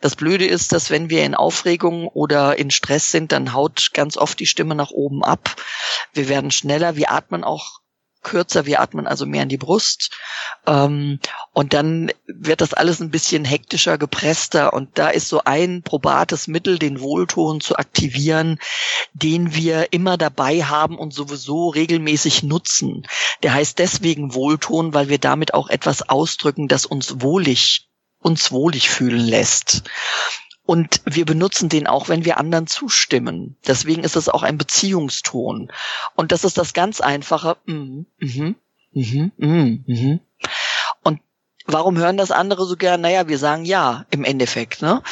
Das 0.00 0.16
Blöde 0.16 0.46
ist, 0.46 0.72
dass 0.72 0.90
wenn 0.90 1.10
wir 1.10 1.24
in 1.24 1.34
Aufregung 1.34 2.08
oder 2.08 2.58
in 2.58 2.70
Stress 2.70 3.10
sind, 3.10 3.32
dann 3.32 3.52
haut 3.52 3.90
ganz 3.92 4.16
oft 4.16 4.40
die 4.40 4.46
Stimme 4.46 4.74
nach 4.74 4.90
oben 4.90 5.22
ab. 5.22 5.56
Wir 6.14 6.28
werden 6.28 6.50
schneller. 6.50 6.96
Wir 6.96 7.12
atmen 7.12 7.44
auch 7.44 7.79
kürzer, 8.22 8.66
wir 8.66 8.80
atmen 8.80 9.06
also 9.06 9.26
mehr 9.26 9.42
in 9.42 9.48
die 9.48 9.56
Brust. 9.56 10.10
Ähm, 10.66 11.18
und 11.52 11.72
dann 11.72 12.12
wird 12.26 12.60
das 12.60 12.74
alles 12.74 13.00
ein 13.00 13.10
bisschen 13.10 13.44
hektischer, 13.44 13.98
gepresster. 13.98 14.72
Und 14.72 14.98
da 14.98 15.08
ist 15.08 15.28
so 15.28 15.42
ein 15.44 15.82
probates 15.82 16.48
Mittel, 16.48 16.78
den 16.78 17.00
Wohlton 17.00 17.60
zu 17.60 17.76
aktivieren, 17.76 18.58
den 19.12 19.54
wir 19.54 19.92
immer 19.92 20.16
dabei 20.16 20.64
haben 20.64 20.98
und 20.98 21.14
sowieso 21.14 21.68
regelmäßig 21.68 22.42
nutzen. 22.42 23.06
Der 23.42 23.54
heißt 23.54 23.78
deswegen 23.78 24.34
Wohlton, 24.34 24.94
weil 24.94 25.08
wir 25.08 25.18
damit 25.18 25.54
auch 25.54 25.68
etwas 25.68 26.08
ausdrücken, 26.08 26.68
das 26.68 26.86
uns 26.86 27.20
wohlig 27.20 27.86
uns 28.22 28.52
wohlig 28.52 28.90
fühlen 28.90 29.26
lässt. 29.26 29.82
Und 30.64 31.00
wir 31.04 31.24
benutzen 31.24 31.68
den 31.68 31.86
auch, 31.86 32.08
wenn 32.08 32.24
wir 32.24 32.38
anderen 32.38 32.66
zustimmen. 32.66 33.56
Deswegen 33.66 34.04
ist 34.04 34.16
es 34.16 34.28
auch 34.28 34.42
ein 34.42 34.58
Beziehungston. 34.58 35.72
Und 36.14 36.32
das 36.32 36.44
ist 36.44 36.58
das 36.58 36.74
ganz 36.74 37.00
einfache. 37.00 37.56
Mm, 37.66 38.02
mm, 38.20 38.54
mm, 38.92 39.32
mm, 39.36 39.84
mm. 39.86 40.20
Und 41.02 41.20
warum 41.66 41.98
hören 41.98 42.16
das 42.16 42.30
andere 42.30 42.66
so 42.66 42.76
gern? 42.76 43.00
Naja, 43.00 43.26
wir 43.26 43.38
sagen 43.38 43.64
ja 43.64 44.06
im 44.10 44.22
Endeffekt. 44.22 44.82
Ne? 44.82 45.02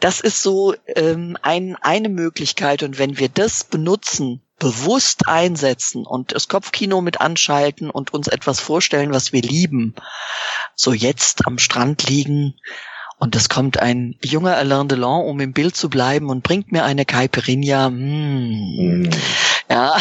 Das 0.00 0.20
ist 0.20 0.42
so 0.42 0.74
ähm, 0.86 1.38
ein, 1.40 1.76
eine 1.80 2.08
Möglichkeit. 2.08 2.82
Und 2.82 2.98
wenn 2.98 3.18
wir 3.18 3.28
das 3.28 3.64
benutzen, 3.64 4.42
bewusst 4.58 5.28
einsetzen 5.28 6.06
und 6.06 6.32
das 6.32 6.48
Kopfkino 6.48 7.00
mit 7.00 7.20
anschalten 7.20 7.90
und 7.90 8.12
uns 8.14 8.26
etwas 8.28 8.60
vorstellen, 8.60 9.12
was 9.12 9.32
wir 9.32 9.42
lieben, 9.42 9.94
so 10.74 10.92
jetzt 10.92 11.46
am 11.46 11.58
Strand 11.58 12.08
liegen, 12.08 12.54
und 13.18 13.34
es 13.34 13.48
kommt 13.48 13.80
ein 13.80 14.14
junger 14.22 14.56
Alain 14.56 14.88
Delon, 14.88 15.24
um 15.24 15.40
im 15.40 15.52
Bild 15.52 15.74
zu 15.74 15.88
bleiben, 15.88 16.28
und 16.28 16.42
bringt 16.42 16.70
mir 16.70 16.84
eine 16.84 17.04
Caipirinha. 17.04 17.88
Mm. 17.90 19.00
Mm. 19.00 19.10
Ja, 19.68 19.96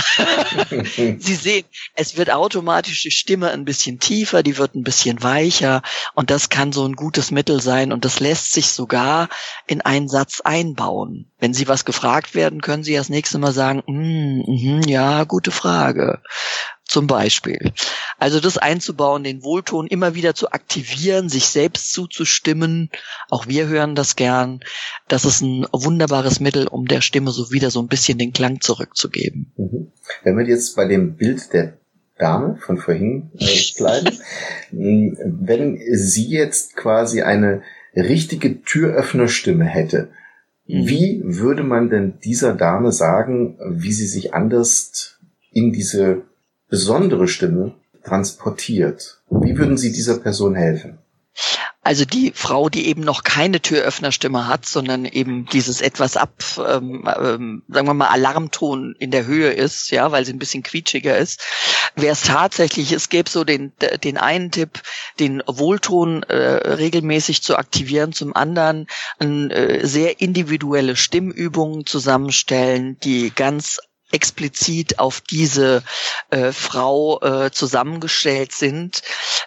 Sie 1.17 1.35
sehen, 1.35 1.65
es 1.95 2.17
wird 2.17 2.29
automatisch 2.29 3.01
die 3.01 3.11
Stimme 3.11 3.49
ein 3.49 3.65
bisschen 3.65 3.99
tiefer, 3.99 4.43
die 4.43 4.57
wird 4.57 4.75
ein 4.75 4.83
bisschen 4.83 5.23
weicher 5.23 5.81
und 6.13 6.29
das 6.29 6.49
kann 6.49 6.71
so 6.71 6.85
ein 6.85 6.93
gutes 6.93 7.31
Mittel 7.31 7.59
sein 7.61 7.91
und 7.91 8.05
das 8.05 8.19
lässt 8.19 8.53
sich 8.53 8.67
sogar 8.67 9.27
in 9.65 9.81
einen 9.81 10.07
Satz 10.07 10.41
einbauen. 10.41 11.31
Wenn 11.39 11.55
Sie 11.55 11.67
was 11.67 11.83
gefragt 11.83 12.35
werden, 12.35 12.61
können 12.61 12.83
Sie 12.83 12.93
das 12.93 13.09
nächste 13.09 13.39
Mal 13.39 13.53
sagen, 13.53 13.81
mm, 13.87 14.79
mm, 14.79 14.81
ja, 14.87 15.23
gute 15.23 15.49
Frage 15.49 16.21
zum 16.85 17.07
Beispiel. 17.07 17.71
Also 18.17 18.39
das 18.39 18.57
einzubauen, 18.57 19.23
den 19.23 19.43
Wohlton 19.43 19.87
immer 19.87 20.15
wieder 20.15 20.35
zu 20.35 20.51
aktivieren, 20.51 21.29
sich 21.29 21.47
selbst 21.47 21.93
zuzustimmen. 21.93 22.89
Auch 23.29 23.47
wir 23.47 23.67
hören 23.67 23.95
das 23.95 24.15
gern. 24.15 24.61
Das 25.07 25.25
ist 25.25 25.41
ein 25.41 25.65
wunderbares 25.71 26.39
Mittel, 26.39 26.67
um 26.67 26.87
der 26.87 27.01
Stimme 27.01 27.31
so 27.31 27.51
wieder 27.51 27.71
so 27.71 27.81
ein 27.81 27.87
bisschen 27.87 28.17
den 28.17 28.33
Klang 28.33 28.61
zurückzugeben. 28.61 29.51
Mhm. 29.57 29.91
Wenn 30.23 30.37
wir 30.37 30.45
jetzt 30.45 30.75
bei 30.75 30.85
dem 30.85 31.15
Bild 31.15 31.51
der 31.53 31.77
Dame 32.17 32.57
von 32.57 32.77
vorhin 32.77 33.31
äh, 33.37 33.45
bleiben, 33.77 34.19
wenn 34.71 35.79
sie 35.93 36.29
jetzt 36.29 36.75
quasi 36.75 37.21
eine 37.23 37.61
richtige 37.95 38.61
Türöffnerstimme 38.61 39.65
hätte, 39.65 40.09
mhm. 40.67 40.87
wie 40.87 41.21
würde 41.23 41.63
man 41.63 41.89
denn 41.89 42.19
dieser 42.23 42.53
Dame 42.53 42.91
sagen, 42.91 43.57
wie 43.69 43.91
sie 43.91 44.07
sich 44.07 44.33
anders 44.33 45.19
in 45.51 45.71
diese 45.71 46.23
besondere 46.69 47.27
Stimme 47.27 47.73
transportiert. 48.03 49.21
Wie 49.29 49.57
würden 49.57 49.77
Sie 49.77 49.91
dieser 49.91 50.17
Person 50.17 50.55
helfen? 50.55 50.99
Also 51.85 52.03
die 52.03 52.31
Frau, 52.33 52.69
die 52.69 52.87
eben 52.87 53.01
noch 53.01 53.21
keine 53.21 53.61
Türöffnerstimme 53.61 54.47
hat, 54.47 54.65
sondern 54.65 55.05
eben 55.05 55.45
dieses 55.45 55.81
etwas 55.81 56.17
ab, 56.17 56.31
ähm, 56.57 57.07
ähm, 57.07 57.61
sagen 57.67 57.87
wir 57.87 57.93
mal, 57.93 58.07
Alarmton 58.07 58.95
in 58.97 59.11
der 59.11 59.27
Höhe 59.27 59.51
ist, 59.51 59.91
ja, 59.91 60.11
weil 60.11 60.25
sie 60.25 60.33
ein 60.33 60.39
bisschen 60.39 60.63
quietschiger 60.63 61.15
ist, 61.15 61.41
wäre 61.95 62.13
es 62.13 62.23
tatsächlich, 62.23 62.91
es 62.91 63.09
gäbe 63.09 63.29
so 63.29 63.43
den, 63.43 63.71
den 64.03 64.17
einen 64.17 64.49
Tipp, 64.49 64.81
den 65.19 65.43
Wohlton 65.45 66.23
äh, 66.23 66.35
regelmäßig 66.35 67.43
zu 67.43 67.55
aktivieren, 67.55 68.13
zum 68.13 68.35
anderen 68.35 68.87
äh, 69.19 69.85
sehr 69.85 70.21
individuelle 70.21 70.95
Stimmübungen 70.95 71.85
zusammenstellen, 71.85 72.97
die 73.03 73.31
ganz 73.35 73.79
explizit 74.11 74.99
auf 74.99 75.21
diese 75.21 75.83
äh, 76.29 76.51
Frau 76.51 77.19
äh, 77.21 77.51
zusammengestellt 77.51 78.51
sind. 78.51 79.01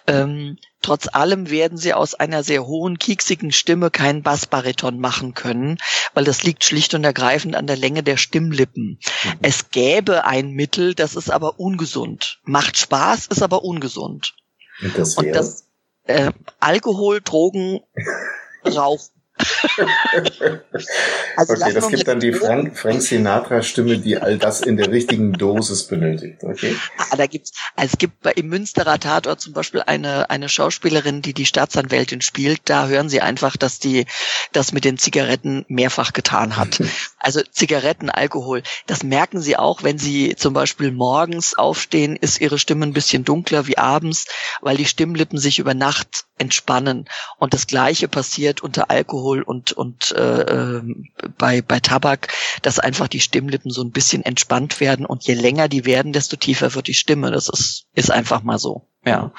Ähm, 0.05 0.57
trotz 0.81 1.07
allem 1.07 1.49
werden 1.49 1.77
sie 1.77 1.93
aus 1.93 2.13
einer 2.13 2.43
sehr 2.43 2.65
hohen, 2.65 2.99
kieksigen 2.99 3.51
Stimme 3.51 3.89
keinen 3.89 4.21
Bassbariton 4.21 4.99
machen 4.99 5.33
können, 5.33 5.77
weil 6.13 6.23
das 6.23 6.43
liegt 6.43 6.63
schlicht 6.63 6.93
und 6.93 7.03
ergreifend 7.03 7.55
an 7.55 7.67
der 7.67 7.77
Länge 7.77 8.03
der 8.03 8.17
Stimmlippen. 8.17 8.99
Mhm. 9.23 9.31
Es 9.41 9.69
gäbe 9.71 10.25
ein 10.25 10.51
Mittel, 10.51 10.93
das 10.93 11.15
ist 11.15 11.31
aber 11.31 11.59
ungesund. 11.59 12.39
Macht 12.43 12.77
Spaß, 12.77 13.27
ist 13.27 13.41
aber 13.41 13.63
ungesund. 13.63 14.35
Und 14.81 14.97
das, 14.97 15.15
und 15.15 15.31
das 15.31 15.65
äh, 16.03 16.31
Alkohol, 16.59 17.21
Drogen, 17.21 17.81
Rauchen. 18.65 19.18
also 21.35 21.53
okay, 21.53 21.73
das 21.73 21.87
gibt 21.89 22.07
dann 22.07 22.19
die 22.19 22.33
Frank, 22.33 22.77
Frank 22.77 23.01
Sinatra-Stimme, 23.01 23.97
die 23.99 24.17
all 24.17 24.37
das 24.37 24.61
in 24.61 24.75
der 24.77 24.91
richtigen 24.91 25.33
Dosis 25.33 25.87
benötigt. 25.87 26.43
Okay. 26.43 26.75
Ah, 26.97 27.15
da 27.15 27.25
gibt's, 27.25 27.53
also 27.75 27.93
es 27.93 27.97
gibt 27.97 28.21
bei, 28.21 28.31
im 28.31 28.47
Münsterer 28.47 28.99
Tatort 28.99 29.39
zum 29.39 29.53
Beispiel 29.53 29.81
eine, 29.81 30.29
eine 30.29 30.49
Schauspielerin, 30.49 31.21
die 31.21 31.33
die 31.33 31.45
Staatsanwältin 31.45 32.21
spielt. 32.21 32.61
Da 32.65 32.87
hören 32.87 33.09
Sie 33.09 33.21
einfach, 33.21 33.55
dass 33.55 33.79
die 33.79 34.05
das 34.51 34.73
mit 34.73 34.83
den 34.83 34.97
Zigaretten 34.97 35.65
mehrfach 35.67 36.13
getan 36.13 36.57
hat. 36.57 36.81
Also 37.21 37.41
Zigaretten, 37.51 38.09
Alkohol, 38.09 38.63
das 38.87 39.03
merken 39.03 39.41
Sie 39.41 39.57
auch, 39.57 39.83
wenn 39.83 39.97
Sie 39.97 40.37
zum 40.37 40.53
Beispiel 40.53 40.89
morgens 40.89 41.53
aufstehen, 41.53 42.15
ist 42.15 42.39
Ihre 42.39 42.57
Stimme 42.57 42.85
ein 42.85 42.93
bisschen 42.93 43.25
dunkler 43.25 43.67
wie 43.67 43.77
abends, 43.77 44.25
weil 44.61 44.77
die 44.77 44.85
Stimmlippen 44.85 45.37
sich 45.37 45.59
über 45.59 45.73
Nacht 45.73 46.23
entspannen. 46.37 47.09
Und 47.37 47.53
das 47.53 47.67
Gleiche 47.67 48.07
passiert 48.07 48.61
unter 48.61 48.89
Alkohol 48.89 49.28
und, 49.37 49.71
und 49.71 50.11
äh, 50.11 50.41
ähm, 50.41 51.09
bei, 51.37 51.61
bei 51.61 51.79
Tabak, 51.79 52.33
dass 52.61 52.79
einfach 52.79 53.07
die 53.07 53.19
Stimmlippen 53.19 53.71
so 53.71 53.81
ein 53.81 53.91
bisschen 53.91 54.23
entspannt 54.23 54.79
werden. 54.79 55.05
Und 55.05 55.25
je 55.25 55.35
länger 55.35 55.67
die 55.67 55.85
werden, 55.85 56.13
desto 56.13 56.35
tiefer 56.35 56.75
wird 56.75 56.87
die 56.87 56.93
Stimme. 56.93 57.31
Das 57.31 57.49
ist, 57.49 57.85
ist 57.93 58.11
einfach 58.11 58.43
mal 58.43 58.59
so. 58.59 58.87
Ja. 59.05 59.31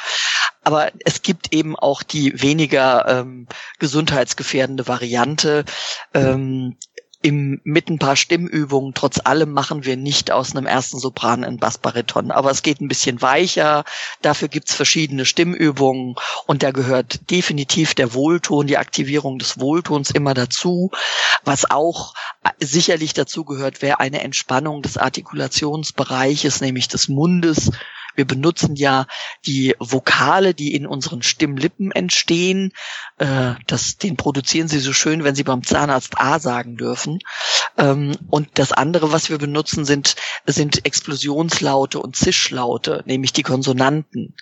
Aber 0.62 0.90
es 1.04 1.22
gibt 1.22 1.52
eben 1.52 1.76
auch 1.76 2.02
die 2.02 2.40
weniger 2.42 3.06
ähm, 3.08 3.46
gesundheitsgefährdende 3.78 4.86
Variante, 4.86 5.64
ähm, 6.14 6.76
im, 7.22 7.60
mit 7.64 7.90
ein 7.90 7.98
paar 7.98 8.16
Stimmübungen, 8.16 8.94
trotz 8.94 9.20
allem 9.22 9.52
machen 9.52 9.84
wir 9.84 9.96
nicht 9.96 10.30
aus 10.30 10.56
einem 10.56 10.66
ersten 10.66 10.98
Sopran 10.98 11.44
einen 11.44 11.58
Bassbariton. 11.58 12.30
Aber 12.30 12.50
es 12.50 12.62
geht 12.62 12.80
ein 12.80 12.88
bisschen 12.88 13.20
weicher. 13.20 13.84
Dafür 14.22 14.48
gibt's 14.48 14.74
verschiedene 14.74 15.26
Stimmübungen 15.26 16.16
und 16.46 16.62
da 16.62 16.70
gehört 16.70 17.30
definitiv 17.30 17.94
der 17.94 18.14
Wohlton, 18.14 18.66
die 18.66 18.78
Aktivierung 18.78 19.38
des 19.38 19.60
Wohltons 19.60 20.10
immer 20.10 20.32
dazu. 20.32 20.90
Was 21.44 21.70
auch 21.70 22.14
sicherlich 22.58 23.12
dazu 23.12 23.44
gehört, 23.44 23.82
wäre 23.82 24.00
eine 24.00 24.22
Entspannung 24.22 24.80
des 24.80 24.96
Artikulationsbereiches, 24.96 26.60
nämlich 26.60 26.88
des 26.88 27.08
Mundes 27.08 27.70
wir 28.20 28.26
benutzen 28.26 28.76
ja 28.76 29.06
die 29.46 29.74
Vokale, 29.78 30.52
die 30.52 30.74
in 30.74 30.86
unseren 30.86 31.22
Stimmlippen 31.22 31.90
entstehen. 31.90 32.70
Äh, 33.16 33.54
das, 33.66 33.96
den 33.96 34.18
produzieren 34.18 34.68
sie 34.68 34.78
so 34.78 34.92
schön, 34.92 35.24
wenn 35.24 35.34
sie 35.34 35.42
beim 35.42 35.62
Zahnarzt 35.62 36.20
A 36.20 36.38
sagen 36.38 36.76
dürfen. 36.76 37.20
Ähm, 37.78 38.12
und 38.28 38.50
das 38.58 38.72
andere, 38.72 39.10
was 39.10 39.30
wir 39.30 39.38
benutzen, 39.38 39.86
sind, 39.86 40.16
sind 40.44 40.84
Explosionslaute 40.84 41.98
und 41.98 42.14
Zischlaute, 42.14 43.02
nämlich 43.06 43.32
die 43.32 43.42
Konsonanten. 43.42 44.34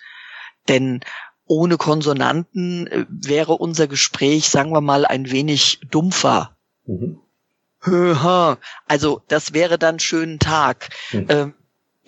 Denn 0.67 0.99
ohne 1.45 1.77
Konsonanten 1.77 2.87
äh, 2.87 3.05
wäre 3.07 3.53
unser 3.53 3.87
Gespräch, 3.87 4.49
sagen 4.49 4.73
wir 4.73 4.81
mal, 4.81 5.05
ein 5.05 5.31
wenig 5.31 5.79
dumpfer. 5.89 6.57
Mhm. 6.85 7.21
Also 8.87 9.21
das 9.29 9.53
wäre 9.53 9.79
dann 9.79 9.99
schönen 9.99 10.37
Tag. 10.37 10.89
Mhm. 11.13 11.25
Ähm, 11.29 11.53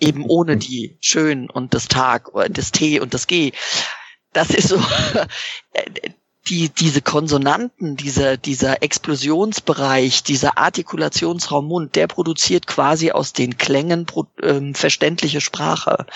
eben 0.02 0.24
ohne 0.26 0.56
die 0.56 0.96
schön 1.00 1.48
und 1.48 1.74
das 1.74 1.88
Tag 1.88 2.34
oder 2.34 2.48
das 2.48 2.72
T 2.72 3.00
und 3.00 3.14
das 3.14 3.26
G. 3.26 3.52
Das 4.32 4.50
ist 4.50 4.68
so, 4.68 4.82
die, 6.48 6.68
diese 6.70 7.02
Konsonanten, 7.02 7.96
dieser, 7.96 8.36
dieser 8.36 8.82
Explosionsbereich, 8.82 10.24
dieser 10.24 10.58
Artikulationsraum 10.58 11.66
Mund, 11.66 11.94
der 11.94 12.08
produziert 12.08 12.66
quasi 12.66 13.12
aus 13.12 13.32
den 13.32 13.58
Klängen 13.58 14.06
äh, 14.40 14.74
verständliche 14.74 15.40
Sprache. 15.40 16.06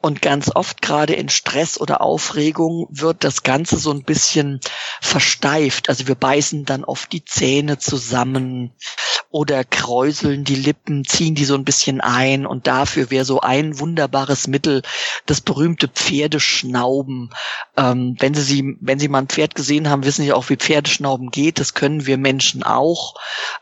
Und 0.00 0.22
ganz 0.22 0.50
oft 0.54 0.82
gerade 0.82 1.14
in 1.14 1.28
Stress 1.28 1.80
oder 1.80 2.00
Aufregung 2.00 2.86
wird 2.90 3.24
das 3.24 3.42
Ganze 3.42 3.78
so 3.78 3.90
ein 3.90 4.04
bisschen 4.04 4.60
versteift. 5.00 5.88
Also 5.88 6.06
wir 6.06 6.14
beißen 6.14 6.64
dann 6.64 6.84
oft 6.84 7.12
die 7.12 7.24
Zähne 7.24 7.78
zusammen 7.78 8.72
oder 9.30 9.64
kräuseln 9.64 10.44
die 10.44 10.54
Lippen, 10.54 11.04
ziehen 11.04 11.34
die 11.34 11.44
so 11.44 11.54
ein 11.54 11.64
bisschen 11.64 12.00
ein 12.00 12.46
und 12.46 12.66
dafür 12.66 13.10
wäre 13.10 13.24
so 13.24 13.40
ein 13.40 13.78
wunderbares 13.78 14.46
Mittel 14.46 14.82
das 15.26 15.40
berühmte 15.40 15.88
Pferdeschnauben. 15.88 17.30
Ähm, 17.76 18.16
wenn 18.18 18.34
Sie 18.34 18.42
sie, 18.42 18.76
wenn 18.80 18.98
Sie 18.98 19.08
mal 19.08 19.18
ein 19.18 19.28
Pferd 19.28 19.54
gesehen 19.54 19.90
haben, 19.90 20.04
wissen 20.04 20.24
Sie 20.24 20.32
auch, 20.32 20.48
wie 20.48 20.56
Pferdeschnauben 20.56 21.30
geht. 21.30 21.58
Das 21.58 21.74
können 21.74 22.06
wir 22.06 22.18
Menschen 22.18 22.62
auch. 22.62 23.14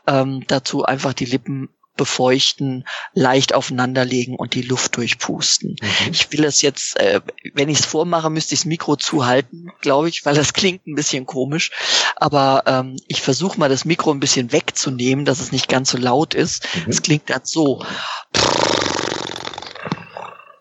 Ähm, 0.07 0.43
dazu 0.47 0.85
einfach 0.85 1.13
die 1.13 1.25
Lippen 1.25 1.69
befeuchten, 1.95 2.85
leicht 3.13 3.53
aufeinanderlegen 3.53 4.35
und 4.35 4.53
die 4.53 4.61
Luft 4.61 4.97
durchpusten. 4.97 5.77
Mhm. 5.81 6.11
Ich 6.11 6.31
will 6.31 6.43
es 6.43 6.61
jetzt, 6.61 6.99
äh, 6.99 7.21
wenn 7.53 7.69
ich 7.69 7.79
es 7.79 7.85
vormache, 7.85 8.29
müsste 8.29 8.53
ich 8.53 8.61
das 8.61 8.65
Mikro 8.65 8.95
zuhalten, 8.95 9.71
glaube 9.81 10.09
ich, 10.09 10.25
weil 10.25 10.35
das 10.35 10.53
klingt 10.53 10.87
ein 10.87 10.95
bisschen 10.95 11.25
komisch. 11.25 11.71
Aber 12.15 12.63
ähm, 12.65 12.97
ich 13.07 13.21
versuche 13.21 13.59
mal 13.59 13.69
das 13.69 13.85
Mikro 13.85 14.11
ein 14.11 14.19
bisschen 14.19 14.51
wegzunehmen, 14.51 15.25
dass 15.25 15.39
es 15.39 15.51
nicht 15.51 15.69
ganz 15.69 15.91
so 15.91 15.97
laut 15.97 16.33
ist. 16.33 16.67
Mhm. 16.75 16.91
Es 16.91 17.01
klingt 17.01 17.29
dann 17.29 17.41
so. 17.43 17.83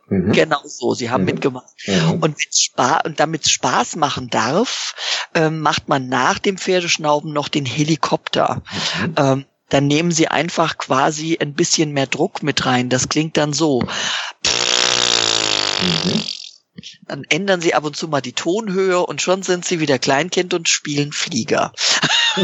Mhm. 0.08 0.32
Genau 0.32 0.60
so, 0.64 0.94
sie 0.94 1.10
haben 1.10 1.22
mhm. 1.22 1.26
mitgemacht. 1.26 1.72
Mhm. 1.86 2.22
Und, 2.22 2.36
Spaß, 2.50 3.02
und 3.04 3.20
damit 3.20 3.48
Spaß 3.48 3.96
machen 3.96 4.28
darf, 4.30 4.94
ähm, 5.34 5.60
macht 5.60 5.88
man 5.88 6.08
nach 6.08 6.38
dem 6.38 6.58
Pferdeschnauben 6.58 7.32
noch 7.32 7.48
den 7.48 7.66
Helikopter. 7.66 8.62
Mhm. 9.00 9.14
Ähm, 9.16 9.44
dann 9.68 9.86
nehmen 9.86 10.12
Sie 10.12 10.28
einfach 10.28 10.78
quasi 10.78 11.38
ein 11.40 11.54
bisschen 11.54 11.92
mehr 11.92 12.06
Druck 12.06 12.42
mit 12.42 12.66
rein. 12.66 12.90
Das 12.90 13.08
klingt 13.08 13.36
dann 13.36 13.52
so. 13.52 13.80
Mhm. 15.80 16.24
Dann 17.06 17.24
ändern 17.24 17.60
Sie 17.60 17.74
ab 17.74 17.84
und 17.84 17.96
zu 17.96 18.08
mal 18.08 18.20
die 18.20 18.32
Tonhöhe 18.32 19.04
und 19.04 19.22
schon 19.22 19.42
sind 19.42 19.64
Sie 19.64 19.80
wieder 19.80 19.98
Kleinkind 19.98 20.54
und 20.54 20.68
spielen 20.68 21.12
Flieger. 21.12 21.72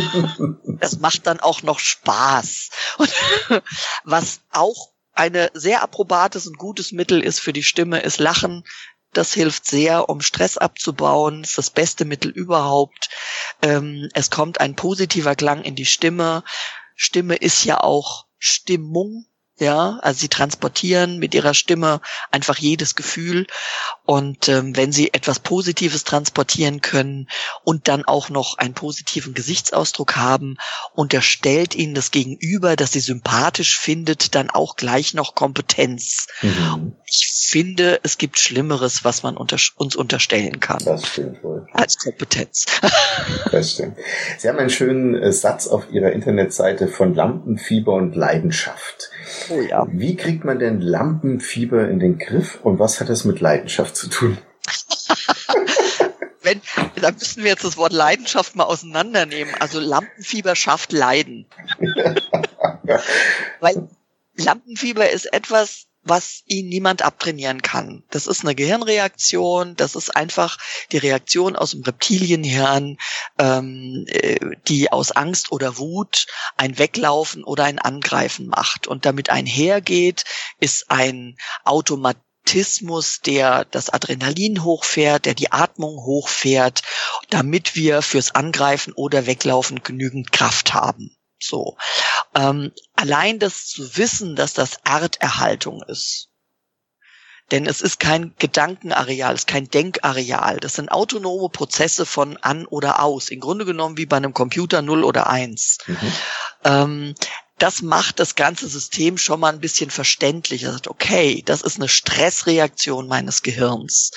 das 0.80 0.98
macht 0.98 1.26
dann 1.26 1.40
auch 1.40 1.62
noch 1.62 1.78
Spaß. 1.78 2.70
Und 2.98 3.12
was 4.04 4.40
auch 4.52 4.90
eine 5.12 5.50
sehr 5.54 5.82
approbates 5.82 6.46
und 6.46 6.58
gutes 6.58 6.92
Mittel 6.92 7.22
ist 7.22 7.40
für 7.40 7.52
die 7.52 7.62
Stimme, 7.62 8.00
ist 8.00 8.20
Lachen. 8.20 8.64
Das 9.12 9.34
hilft 9.34 9.66
sehr, 9.66 10.08
um 10.08 10.20
Stress 10.20 10.56
abzubauen. 10.56 11.42
Das 11.42 11.50
ist 11.50 11.58
das 11.58 11.70
beste 11.70 12.04
Mittel 12.04 12.30
überhaupt. 12.30 13.10
Ähm, 13.60 14.08
es 14.14 14.30
kommt 14.30 14.60
ein 14.60 14.76
positiver 14.76 15.34
Klang 15.34 15.62
in 15.62 15.74
die 15.74 15.86
Stimme. 15.86 16.44
Stimme 17.02 17.36
ist 17.36 17.64
ja 17.64 17.80
auch 17.80 18.26
Stimmung. 18.36 19.24
Ja, 19.60 19.98
also 20.00 20.20
sie 20.20 20.28
transportieren 20.28 21.18
mit 21.18 21.34
ihrer 21.34 21.52
Stimme 21.52 22.00
einfach 22.30 22.56
jedes 22.56 22.94
Gefühl. 22.94 23.46
Und 24.06 24.48
ähm, 24.48 24.74
wenn 24.74 24.90
sie 24.90 25.12
etwas 25.12 25.38
Positives 25.38 26.02
transportieren 26.04 26.80
können 26.80 27.28
und 27.62 27.86
dann 27.86 28.06
auch 28.06 28.30
noch 28.30 28.56
einen 28.56 28.72
positiven 28.72 29.34
Gesichtsausdruck 29.34 30.16
haben, 30.16 30.56
unterstellt 30.94 31.74
ihnen 31.74 31.94
das 31.94 32.10
Gegenüber, 32.10 32.74
dass 32.74 32.92
sie 32.92 33.00
sympathisch 33.00 33.78
findet, 33.78 34.34
dann 34.34 34.48
auch 34.48 34.76
gleich 34.76 35.12
noch 35.12 35.34
Kompetenz. 35.34 36.26
Mhm. 36.40 36.96
Ich 37.04 37.28
finde, 37.50 38.00
es 38.02 38.16
gibt 38.16 38.38
Schlimmeres, 38.38 39.04
was 39.04 39.22
man 39.22 39.36
unter, 39.36 39.58
uns 39.76 39.94
unterstellen 39.94 40.60
kann. 40.60 40.82
Das 40.84 41.06
stimmt 41.06 41.44
wohl. 41.44 41.66
Als 41.72 41.98
Kompetenz. 41.98 42.64
das 43.52 43.72
stimmt. 43.72 43.98
Sie 44.38 44.48
haben 44.48 44.58
einen 44.58 44.70
schönen 44.70 45.14
äh, 45.14 45.32
Satz 45.32 45.66
auf 45.66 45.90
Ihrer 45.92 46.12
Internetseite 46.12 46.88
von 46.88 47.14
Lampenfieber 47.14 47.92
und 47.92 48.16
Leidenschaft. 48.16 49.10
Oh 49.48 49.60
ja. 49.60 49.86
Wie 49.90 50.16
kriegt 50.16 50.44
man 50.44 50.58
denn 50.58 50.80
Lampenfieber 50.80 51.88
in 51.88 51.98
den 51.98 52.18
Griff 52.18 52.60
und 52.62 52.78
was 52.78 53.00
hat 53.00 53.08
das 53.08 53.24
mit 53.24 53.40
Leidenschaft 53.40 53.96
zu 53.96 54.08
tun? 54.08 54.38
Wenn, 56.42 56.62
da 56.96 57.10
müssen 57.10 57.42
wir 57.42 57.50
jetzt 57.50 57.64
das 57.64 57.76
Wort 57.76 57.92
Leidenschaft 57.92 58.56
mal 58.56 58.64
auseinandernehmen. 58.64 59.54
Also 59.60 59.78
Lampenfieber 59.78 60.56
schafft 60.56 60.92
Leiden. 60.92 61.46
Weil 63.60 63.88
Lampenfieber 64.36 65.10
ist 65.10 65.32
etwas, 65.32 65.86
was 66.10 66.42
ihn 66.46 66.68
niemand 66.68 67.02
abtrainieren 67.02 67.62
kann. 67.62 68.02
Das 68.10 68.26
ist 68.26 68.42
eine 68.42 68.56
Gehirnreaktion, 68.56 69.76
das 69.76 69.94
ist 69.94 70.14
einfach 70.14 70.58
die 70.90 70.98
Reaktion 70.98 71.56
aus 71.56 71.70
dem 71.70 71.82
Reptilienhirn, 71.82 72.98
ähm, 73.38 74.04
äh, 74.08 74.38
die 74.66 74.92
aus 74.92 75.12
Angst 75.12 75.52
oder 75.52 75.78
Wut 75.78 76.26
ein 76.56 76.78
Weglaufen 76.78 77.44
oder 77.44 77.64
ein 77.64 77.78
Angreifen 77.78 78.48
macht. 78.48 78.88
Und 78.88 79.06
damit 79.06 79.30
einhergeht, 79.30 80.24
ist 80.58 80.90
ein 80.90 81.36
Automatismus, 81.64 83.20
der 83.20 83.64
das 83.66 83.88
Adrenalin 83.88 84.64
hochfährt, 84.64 85.26
der 85.26 85.34
die 85.34 85.52
Atmung 85.52 85.96
hochfährt, 86.04 86.82
damit 87.30 87.76
wir 87.76 88.02
fürs 88.02 88.34
Angreifen 88.34 88.92
oder 88.94 89.26
Weglaufen 89.26 89.84
genügend 89.84 90.32
Kraft 90.32 90.74
haben. 90.74 91.16
So. 91.40 91.76
Ähm, 92.34 92.72
allein 92.94 93.38
das 93.38 93.66
zu 93.66 93.96
wissen, 93.96 94.36
dass 94.36 94.52
das 94.52 94.84
Arterhaltung 94.84 95.82
ist. 95.82 96.28
Denn 97.50 97.66
es 97.66 97.80
ist 97.80 97.98
kein 97.98 98.34
Gedankenareal, 98.38 99.34
es 99.34 99.40
ist 99.40 99.46
kein 99.48 99.68
Denkareal. 99.68 100.58
Das 100.58 100.74
sind 100.74 100.90
autonome 100.90 101.48
Prozesse 101.48 102.06
von 102.06 102.36
an 102.36 102.64
oder 102.66 103.02
aus. 103.02 103.28
Im 103.28 103.40
Grunde 103.40 103.64
genommen 103.64 103.96
wie 103.96 104.06
bei 104.06 104.18
einem 104.18 104.34
Computer 104.34 104.82
0 104.82 105.02
oder 105.02 105.28
1. 105.28 105.78
Mhm. 105.86 106.12
Ähm, 106.64 107.14
das 107.60 107.82
macht 107.82 108.18
das 108.18 108.34
ganze 108.34 108.68
System 108.68 109.18
schon 109.18 109.38
mal 109.38 109.52
ein 109.52 109.60
bisschen 109.60 109.90
verständlicher. 109.90 110.68
Er 110.68 110.72
sagt, 110.72 110.88
okay, 110.88 111.42
das 111.44 111.60
ist 111.60 111.76
eine 111.76 111.88
Stressreaktion 111.88 113.06
meines 113.06 113.42
Gehirns. 113.42 114.12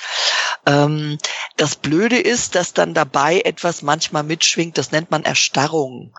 Ähm, 0.65 1.17
das 1.57 1.75
Blöde 1.75 2.17
ist, 2.19 2.55
dass 2.55 2.73
dann 2.73 2.93
dabei 2.93 3.41
etwas 3.41 3.81
manchmal 3.81 4.23
mitschwingt, 4.23 4.77
das 4.77 4.91
nennt 4.91 5.11
man 5.11 5.23
Erstarrung. 5.23 6.15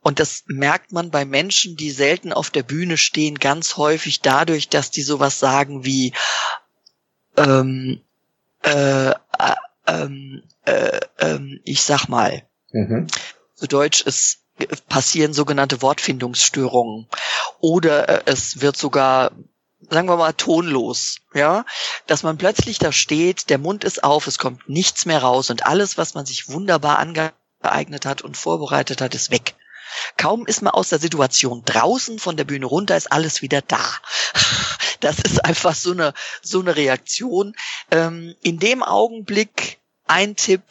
Und 0.00 0.20
das 0.20 0.44
merkt 0.46 0.92
man 0.92 1.10
bei 1.10 1.24
Menschen, 1.24 1.76
die 1.76 1.90
selten 1.90 2.32
auf 2.32 2.50
der 2.50 2.62
Bühne 2.62 2.96
stehen, 2.96 3.38
ganz 3.38 3.76
häufig 3.76 4.20
dadurch, 4.20 4.68
dass 4.68 4.92
die 4.92 5.02
sowas 5.02 5.40
sagen 5.40 5.84
wie, 5.84 6.12
ähm, 7.36 8.00
äh, 8.62 9.10
äh, 9.10 9.14
ähm, 9.88 10.42
äh, 10.66 11.00
äh, 11.18 11.60
ich 11.64 11.82
sag 11.82 12.06
mal, 12.06 12.44
mhm. 12.70 13.08
zu 13.56 13.66
Deutsch 13.66 14.02
ist 14.02 14.39
passieren 14.88 15.32
sogenannte 15.32 15.82
Wortfindungsstörungen 15.82 17.08
oder 17.60 18.08
äh, 18.08 18.22
es 18.26 18.60
wird 18.60 18.76
sogar 18.76 19.32
sagen 19.88 20.08
wir 20.08 20.16
mal 20.16 20.32
tonlos, 20.32 21.16
ja, 21.34 21.64
dass 22.06 22.22
man 22.22 22.38
plötzlich 22.38 22.78
da 22.78 22.92
steht, 22.92 23.50
der 23.50 23.58
Mund 23.58 23.82
ist 23.82 24.04
auf, 24.04 24.26
es 24.26 24.38
kommt 24.38 24.68
nichts 24.68 25.06
mehr 25.06 25.22
raus 25.22 25.50
und 25.50 25.66
alles, 25.66 25.96
was 25.98 26.14
man 26.14 26.26
sich 26.26 26.48
wunderbar 26.48 26.98
angeeignet 26.98 28.06
hat 28.06 28.22
und 28.22 28.36
vorbereitet 28.36 29.00
hat, 29.00 29.14
ist 29.14 29.30
weg. 29.30 29.54
Kaum 30.16 30.46
ist 30.46 30.62
man 30.62 30.72
aus 30.72 30.90
der 30.90 31.00
Situation 31.00 31.62
draußen 31.64 32.18
von 32.18 32.36
der 32.36 32.44
Bühne 32.44 32.66
runter, 32.66 32.96
ist 32.96 33.10
alles 33.10 33.42
wieder 33.42 33.62
da. 33.62 33.84
Das 35.00 35.18
ist 35.18 35.42
einfach 35.42 35.74
so 35.74 35.92
eine 35.92 36.12
so 36.42 36.60
eine 36.60 36.76
Reaktion. 36.76 37.56
Ähm, 37.90 38.34
in 38.42 38.58
dem 38.58 38.82
Augenblick 38.82 39.78
ein 40.06 40.36
Tipp, 40.36 40.62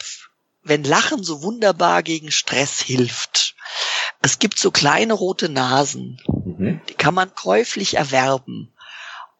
wenn 0.62 0.84
Lachen 0.84 1.24
so 1.24 1.42
wunderbar 1.42 2.04
gegen 2.04 2.30
Stress 2.30 2.80
hilft. 2.80 3.49
Es 4.22 4.38
gibt 4.38 4.58
so 4.58 4.70
kleine 4.70 5.14
rote 5.14 5.48
Nasen, 5.48 6.20
mhm. 6.26 6.80
die 6.88 6.94
kann 6.94 7.14
man 7.14 7.34
käuflich 7.34 7.96
erwerben 7.96 8.72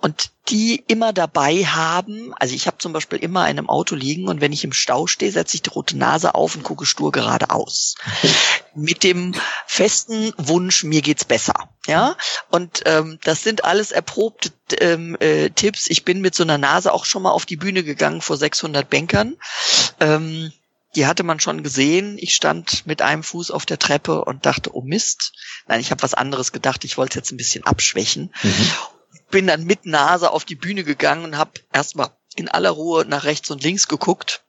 und 0.01 0.31
die 0.49 0.83
immer 0.89 1.13
dabei 1.13 1.65
haben, 1.65 2.35
also 2.39 2.55
ich 2.55 2.67
habe 2.67 2.79
zum 2.79 2.93
Beispiel 2.93 3.19
immer 3.19 3.43
einen 3.43 3.61
im 3.61 3.69
Auto 3.69 3.95
liegen 3.95 4.29
und 4.29 4.41
wenn 4.41 4.53
ich 4.53 4.65
im 4.65 4.73
Stau 4.73 5.07
stehe, 5.07 5.31
setze 5.31 5.57
ich 5.57 5.63
die 5.63 5.71
rote 5.71 5.97
Nase 5.97 6.35
auf 6.35 6.57
und 6.57 6.63
gucke 6.63 6.87
stur 6.87 7.13
geradeaus. 7.13 7.95
Mit 8.75 9.05
dem 9.05 9.35
festen 9.67 10.33
Wunsch, 10.39 10.85
mir 10.85 11.03
geht's 11.03 11.25
besser. 11.25 11.69
Ja, 11.87 12.17
und 12.51 12.83
ähm, 12.87 13.19
das 13.23 13.43
sind 13.43 13.65
alles 13.65 13.93
erprobte 13.93 14.51
ähm, 14.81 15.17
äh, 15.21 15.51
Tipps. 15.51 15.89
Ich 15.89 16.05
bin 16.05 16.21
mit 16.21 16.35
so 16.35 16.43
einer 16.43 16.59
Nase 16.59 16.93
auch 16.93 17.05
schon 17.05 17.23
mal 17.23 17.33
auf 17.33 17.47
die 17.47 17.57
Bühne 17.57 17.83
gegangen 17.83 18.21
vor 18.21 18.37
600 18.37 18.89
Bänkern. 18.89 19.37
Ähm, 19.99 20.53
die 20.97 21.07
hatte 21.07 21.23
man 21.23 21.41
schon 21.41 21.63
gesehen. 21.63 22.17
Ich 22.19 22.35
stand 22.35 22.87
mit 22.87 23.03
einem 23.03 23.23
Fuß 23.23 23.51
auf 23.51 23.67
der 23.67 23.79
Treppe 23.79 24.25
und 24.25 24.47
dachte, 24.47 24.75
oh 24.75 24.83
Mist. 24.83 25.33
Nein, 25.67 25.81
ich 25.81 25.91
habe 25.91 26.03
was 26.03 26.15
anderes 26.15 26.53
gedacht. 26.53 26.85
Ich 26.85 26.97
wollte 26.97 27.19
jetzt 27.19 27.31
ein 27.31 27.37
bisschen 27.37 27.65
abschwächen. 27.65 28.35
Mhm. 28.43 28.73
Bin 29.31 29.47
dann 29.47 29.65
mit 29.65 29.87
Nase 29.87 30.31
auf 30.31 30.45
die 30.45 30.57
Bühne 30.57 30.83
gegangen 30.83 31.25
und 31.25 31.37
habe 31.37 31.53
erstmal 31.73 32.11
in 32.35 32.49
aller 32.49 32.71
Ruhe 32.71 33.05
nach 33.05 33.25
rechts 33.25 33.51
und 33.51 33.63
links 33.63 33.87
geguckt. 33.87 34.45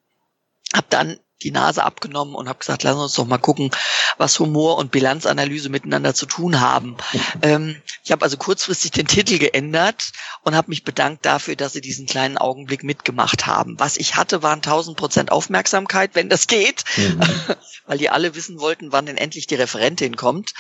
Hab 0.74 0.90
dann 0.90 1.20
die 1.44 1.52
Nase 1.52 1.84
abgenommen 1.84 2.36
und 2.36 2.48
habe 2.48 2.60
gesagt, 2.60 2.84
lass 2.84 2.96
uns 2.96 3.14
doch 3.14 3.26
mal 3.26 3.38
gucken, 3.38 3.72
was 4.18 4.40
Humor 4.40 4.78
und 4.78 4.92
Bilanzanalyse 4.92 5.70
miteinander 5.70 6.14
zu 6.14 6.26
tun 6.26 6.62
haben. 6.62 6.98
ähm, 7.42 7.82
ich 8.04 8.12
habe 8.12 8.24
also 8.24 8.38
kurzfristig 8.38 8.92
den 8.92 9.08
Titel 9.08 9.38
geändert 9.38 10.12
und 10.44 10.56
habe 10.56 10.70
mich 10.70 10.84
bedankt 10.84 11.26
dafür, 11.26 11.56
dass 11.56 11.74
sie 11.74 11.82
diesen 11.82 12.06
kleinen 12.06 12.38
Augenblick 12.38 12.84
mitgemacht 12.84 13.48
haben. 13.48 13.80
Was 13.80 13.98
ich 13.98 14.16
hatte, 14.16 14.44
waren 14.44 14.60
1000 14.60 14.98
Prozent 14.98 15.32
Aufmerksamkeit, 15.32 16.12
wenn 16.14 16.30
das 16.30 16.48
geht, 16.48 16.84
mhm. 16.98 17.22
weil 17.86 17.98
die 17.98 18.10
alle 18.10 18.36
wissen 18.36 18.60
wollten, 18.60 18.92
wann 18.92 19.06
denn 19.06 19.18
endlich 19.18 19.48
die 19.48 19.56
Referentin 19.56 20.16
kommt. 20.16 20.54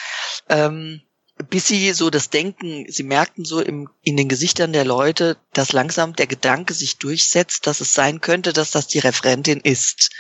Ähm, 0.49 1.01
bis 1.43 1.67
sie 1.67 1.93
so 1.93 2.09
das 2.09 2.29
Denken, 2.29 2.85
sie 2.89 3.03
merkten 3.03 3.45
so 3.45 3.59
im, 3.61 3.89
in 4.01 4.17
den 4.17 4.27
Gesichtern 4.27 4.73
der 4.73 4.85
Leute, 4.85 5.37
dass 5.53 5.73
langsam 5.73 6.15
der 6.15 6.27
Gedanke 6.27 6.73
sich 6.73 6.97
durchsetzt, 6.97 7.67
dass 7.67 7.81
es 7.81 7.93
sein 7.93 8.21
könnte, 8.21 8.53
dass 8.53 8.71
das 8.71 8.87
die 8.87 8.99
Referentin 8.99 9.59
ist. 9.59 10.11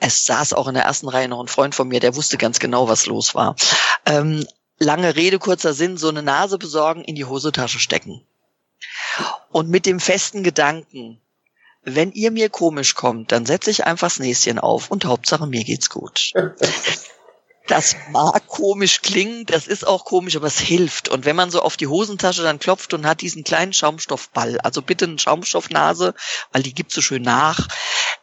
Es 0.00 0.24
saß 0.24 0.52
auch 0.52 0.68
in 0.68 0.74
der 0.74 0.84
ersten 0.84 1.08
Reihe 1.08 1.28
noch 1.28 1.40
ein 1.40 1.48
Freund 1.48 1.74
von 1.74 1.88
mir, 1.88 2.00
der 2.00 2.16
wusste 2.16 2.38
ganz 2.38 2.58
genau, 2.58 2.88
was 2.88 3.06
los 3.06 3.34
war. 3.34 3.56
Ähm, 4.06 4.46
lange 4.78 5.16
Rede, 5.16 5.38
kurzer 5.38 5.74
Sinn, 5.74 5.96
so 5.96 6.08
eine 6.08 6.22
Nase 6.22 6.58
besorgen, 6.58 7.04
in 7.04 7.14
die 7.14 7.24
Hosentasche 7.24 7.78
stecken. 7.78 8.22
Und 9.50 9.68
mit 9.68 9.86
dem 9.86 10.00
festen 10.00 10.42
Gedanken, 10.42 11.20
wenn 11.82 12.12
ihr 12.12 12.30
mir 12.30 12.50
komisch 12.50 12.94
kommt, 12.94 13.32
dann 13.32 13.46
setze 13.46 13.70
ich 13.70 13.84
einfach 13.84 14.08
das 14.08 14.18
Näschen 14.18 14.58
auf 14.58 14.90
und 14.90 15.04
Hauptsache 15.04 15.46
mir 15.46 15.64
geht's 15.64 15.90
gut. 15.90 16.32
Das 17.68 17.96
mag 18.10 18.46
komisch 18.46 19.02
klingen, 19.02 19.44
das 19.44 19.66
ist 19.66 19.86
auch 19.86 20.06
komisch, 20.06 20.36
aber 20.36 20.46
es 20.46 20.58
hilft. 20.58 21.10
Und 21.10 21.26
wenn 21.26 21.36
man 21.36 21.50
so 21.50 21.60
auf 21.60 21.76
die 21.76 21.86
Hosentasche 21.86 22.42
dann 22.42 22.58
klopft 22.58 22.94
und 22.94 23.06
hat 23.06 23.20
diesen 23.20 23.44
kleinen 23.44 23.74
Schaumstoffball, 23.74 24.58
also 24.60 24.80
bitte 24.80 25.04
eine 25.04 25.18
Schaumstoffnase, 25.18 26.14
weil 26.50 26.62
die 26.62 26.72
gibt 26.72 26.92
so 26.92 27.02
schön 27.02 27.22
nach, 27.22 27.68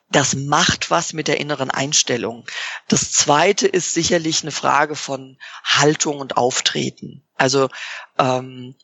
das 0.09 0.33
macht 0.33 0.89
was 0.89 1.13
mit 1.13 1.27
der 1.27 1.39
inneren 1.39 1.69
Einstellung. 1.69 2.47
Das 2.87 3.11
zweite 3.11 3.67
ist 3.67 3.93
sicherlich 3.93 4.41
eine 4.41 4.51
Frage 4.51 4.95
von 4.95 5.37
Haltung 5.63 6.19
und 6.19 6.37
Auftreten. 6.37 7.23
Also 7.35 7.69
ähm, 8.17 8.75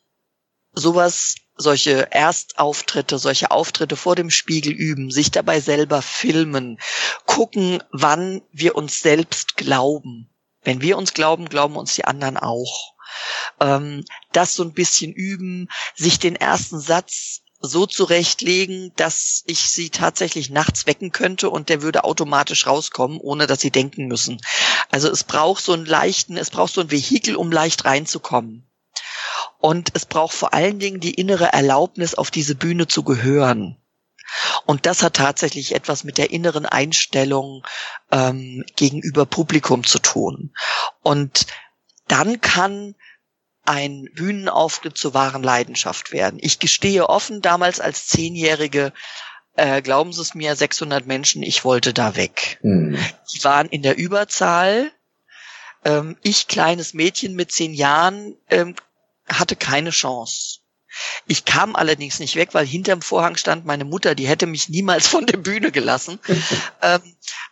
sowas 0.72 1.34
solche 1.56 2.10
Erstauftritte, 2.12 3.18
solche 3.18 3.50
Auftritte 3.50 3.96
vor 3.96 4.14
dem 4.14 4.30
Spiegel 4.30 4.72
üben, 4.72 5.10
sich 5.10 5.32
dabei 5.32 5.60
selber 5.60 6.02
filmen, 6.02 6.78
gucken, 7.26 7.82
wann 7.90 8.42
wir 8.52 8.76
uns 8.76 9.00
selbst 9.00 9.56
glauben. 9.56 10.31
Wenn 10.64 10.80
wir 10.80 10.96
uns 10.96 11.14
glauben, 11.14 11.48
glauben 11.48 11.76
uns 11.76 11.94
die 11.94 12.04
anderen 12.04 12.36
auch. 12.36 12.94
Ähm, 13.60 14.04
das 14.32 14.54
so 14.54 14.62
ein 14.62 14.72
bisschen 14.72 15.12
üben, 15.12 15.68
sich 15.94 16.18
den 16.18 16.36
ersten 16.36 16.80
Satz 16.80 17.42
so 17.62 17.86
zurechtlegen, 17.86 18.92
dass 18.96 19.44
ich 19.46 19.60
sie 19.70 19.90
tatsächlich 19.90 20.50
nachts 20.50 20.86
wecken 20.86 21.12
könnte 21.12 21.48
und 21.48 21.68
der 21.68 21.82
würde 21.82 22.04
automatisch 22.04 22.66
rauskommen, 22.66 23.18
ohne 23.18 23.46
dass 23.46 23.60
sie 23.60 23.70
denken 23.70 24.06
müssen. 24.06 24.40
Also 24.90 25.08
es 25.08 25.24
braucht 25.24 25.64
so 25.64 25.72
einen 25.72 25.86
leichten, 25.86 26.36
es 26.36 26.50
braucht 26.50 26.74
so 26.74 26.80
ein 26.80 26.90
Vehikel, 26.90 27.36
um 27.36 27.52
leicht 27.52 27.84
reinzukommen. 27.84 28.68
Und 29.58 29.90
es 29.94 30.06
braucht 30.06 30.34
vor 30.34 30.52
allen 30.54 30.80
Dingen 30.80 30.98
die 30.98 31.14
innere 31.14 31.52
Erlaubnis, 31.52 32.16
auf 32.16 32.32
diese 32.32 32.56
Bühne 32.56 32.88
zu 32.88 33.04
gehören. 33.04 33.76
Und 34.66 34.86
das 34.86 35.02
hat 35.02 35.14
tatsächlich 35.14 35.74
etwas 35.74 36.04
mit 36.04 36.18
der 36.18 36.30
inneren 36.30 36.66
Einstellung 36.66 37.66
ähm, 38.10 38.64
gegenüber 38.76 39.26
Publikum 39.26 39.84
zu 39.84 39.98
tun. 39.98 40.54
Und 41.02 41.46
dann 42.08 42.40
kann 42.40 42.94
ein 43.64 44.08
Bühnenauftritt 44.14 44.98
zur 44.98 45.14
wahren 45.14 45.42
Leidenschaft 45.42 46.12
werden. 46.12 46.38
Ich 46.42 46.58
gestehe 46.58 47.08
offen, 47.08 47.42
damals 47.42 47.80
als 47.80 48.06
Zehnjährige, 48.08 48.92
äh, 49.54 49.82
glauben 49.82 50.12
Sie 50.12 50.22
es 50.22 50.34
mir, 50.34 50.56
600 50.56 51.06
Menschen, 51.06 51.42
ich 51.42 51.64
wollte 51.64 51.92
da 51.92 52.16
weg. 52.16 52.58
Mhm. 52.62 52.98
Die 53.32 53.44
waren 53.44 53.68
in 53.68 53.82
der 53.82 53.96
Überzahl. 53.96 54.90
Ähm, 55.84 56.16
ich, 56.22 56.48
kleines 56.48 56.94
Mädchen 56.94 57.34
mit 57.34 57.52
zehn 57.52 57.74
Jahren, 57.74 58.36
ähm, 58.50 58.74
hatte 59.28 59.56
keine 59.56 59.90
Chance. 59.90 60.61
Ich 61.26 61.44
kam 61.44 61.76
allerdings 61.76 62.18
nicht 62.18 62.36
weg, 62.36 62.50
weil 62.52 62.66
hinterm 62.66 63.02
Vorhang 63.02 63.36
stand 63.36 63.64
meine 63.64 63.84
Mutter, 63.84 64.14
die 64.14 64.26
hätte 64.26 64.46
mich 64.46 64.68
niemals 64.68 65.06
von 65.06 65.26
der 65.26 65.36
Bühne 65.36 65.72
gelassen. 65.72 66.18
ähm, 66.82 67.00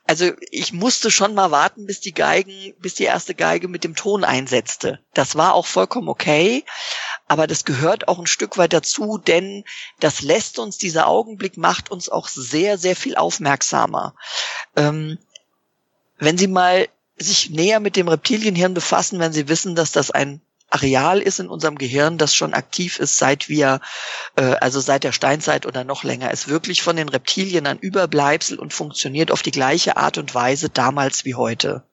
also 0.07 0.33
ich 0.51 0.73
musste 0.73 1.11
schon 1.11 1.35
mal 1.35 1.51
warten, 1.51 1.87
bis 1.87 2.01
die 2.01 2.13
Geigen, 2.13 2.75
bis 2.81 2.95
die 2.95 3.05
erste 3.05 3.35
Geige 3.35 3.69
mit 3.69 3.85
dem 3.85 3.95
Ton 3.95 4.25
einsetzte. 4.25 5.01
Das 5.15 5.37
war 5.37 5.55
auch 5.55 5.67
vollkommen 5.67 6.09
okay, 6.09 6.65
aber 7.29 7.47
das 7.47 7.65
gehört 7.65 8.09
auch 8.09 8.19
ein 8.19 8.27
Stück 8.27 8.59
weit 8.59 8.73
dazu, 8.73 9.19
denn 9.19 9.65
das 10.01 10.21
lässt 10.21 10.59
uns, 10.59 10.79
dieser 10.79 11.07
Augenblick 11.07 11.57
macht 11.57 11.91
uns 11.91 12.09
auch 12.09 12.29
sehr, 12.29 12.77
sehr 12.77 12.97
viel 12.97 13.17
aufmerksamer. 13.17 14.15
Ähm, 14.77 15.19
wenn 16.19 16.37
Sie 16.37 16.49
mal 16.49 16.89
sich 17.17 17.51
näher 17.51 17.81
mit 17.81 17.97
dem 17.97 18.09
Reptilienhirn 18.09 18.75
befassen, 18.75 19.21
wenn 19.21 19.33
Sie 19.33 19.49
wissen, 19.49 19.75
dass 19.75 19.93
das 19.93 20.11
ein 20.11 20.41
Areal 20.71 21.21
ist 21.21 21.41
in 21.41 21.49
unserem 21.49 21.77
Gehirn, 21.77 22.17
das 22.17 22.35
schon 22.35 22.55
aktiv 22.55 22.99
ist, 22.99 23.17
seit 23.17 23.49
wir, 23.49 23.81
äh, 24.37 24.55
also 24.61 24.81
seit 24.81 25.05
der 25.05 25.13
Steinzeit 25.13 25.67
oder 25.67 25.85
noch 25.85 26.05
länger, 26.05 26.31
ist 26.31 26.49
wirklich 26.49 26.83
von 26.83 26.97
den 26.97 27.09
Reptilien 27.09 27.67
ein 27.67 27.79
Überbleibsel 27.79 28.59
und 28.59 28.73
funktioniert 28.73 29.31
auf 29.31 29.43
die 29.43 29.51
gleiche 29.51 29.97
Art 29.97 30.17
und 30.19 30.35
Weise 30.35 30.71
damals 30.71 31.25
wie 31.25 31.35
heute. 31.35 31.85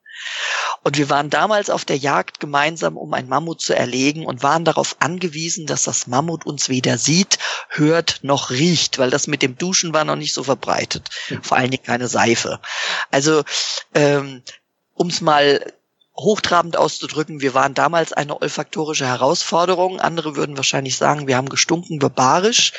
Und 0.83 0.97
wir 0.97 1.09
waren 1.09 1.29
damals 1.29 1.69
auf 1.69 1.85
der 1.85 1.97
Jagd 1.97 2.39
gemeinsam, 2.39 2.97
um 2.97 3.13
ein 3.13 3.27
Mammut 3.27 3.61
zu 3.61 3.75
erlegen 3.75 4.25
und 4.25 4.43
waren 4.43 4.63
darauf 4.63 4.95
angewiesen, 4.99 5.65
dass 5.67 5.83
das 5.83 6.07
Mammut 6.07 6.45
uns 6.45 6.69
weder 6.69 6.97
sieht, 6.97 7.39
hört 7.69 8.19
noch 8.21 8.49
riecht, 8.49 8.97
weil 8.97 9.09
das 9.09 9.27
mit 9.27 9.41
dem 9.41 9.57
Duschen 9.57 9.93
war 9.93 10.05
noch 10.05 10.15
nicht 10.15 10.33
so 10.33 10.43
verbreitet. 10.43 11.09
Vor 11.41 11.57
allen 11.57 11.71
Dingen 11.71 11.83
keine 11.83 12.07
Seife. 12.07 12.59
Also 13.11 13.43
ähm, 13.93 14.43
um 14.93 15.07
es 15.07 15.21
mal 15.21 15.73
hochtrabend 16.19 16.77
auszudrücken, 16.77 17.41
wir 17.41 17.53
waren 17.53 17.73
damals 17.73 18.13
eine 18.13 18.41
olfaktorische 18.41 19.05
Herausforderung. 19.05 19.99
Andere 19.99 20.35
würden 20.35 20.57
wahrscheinlich 20.57 20.97
sagen, 20.97 21.27
wir 21.27 21.37
haben 21.37 21.49
gestunken 21.49 21.99
barbarisch. 21.99 22.73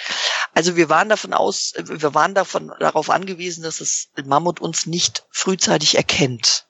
Also 0.54 0.76
wir 0.76 0.88
waren 0.88 1.08
davon 1.08 1.32
aus, 1.32 1.72
wir 1.76 2.14
waren 2.14 2.34
davon 2.34 2.72
darauf 2.80 3.10
angewiesen, 3.10 3.62
dass 3.62 3.78
das 3.78 4.08
Mammut 4.24 4.60
uns 4.60 4.86
nicht 4.86 5.24
frühzeitig 5.30 5.96
erkennt. 5.96 6.67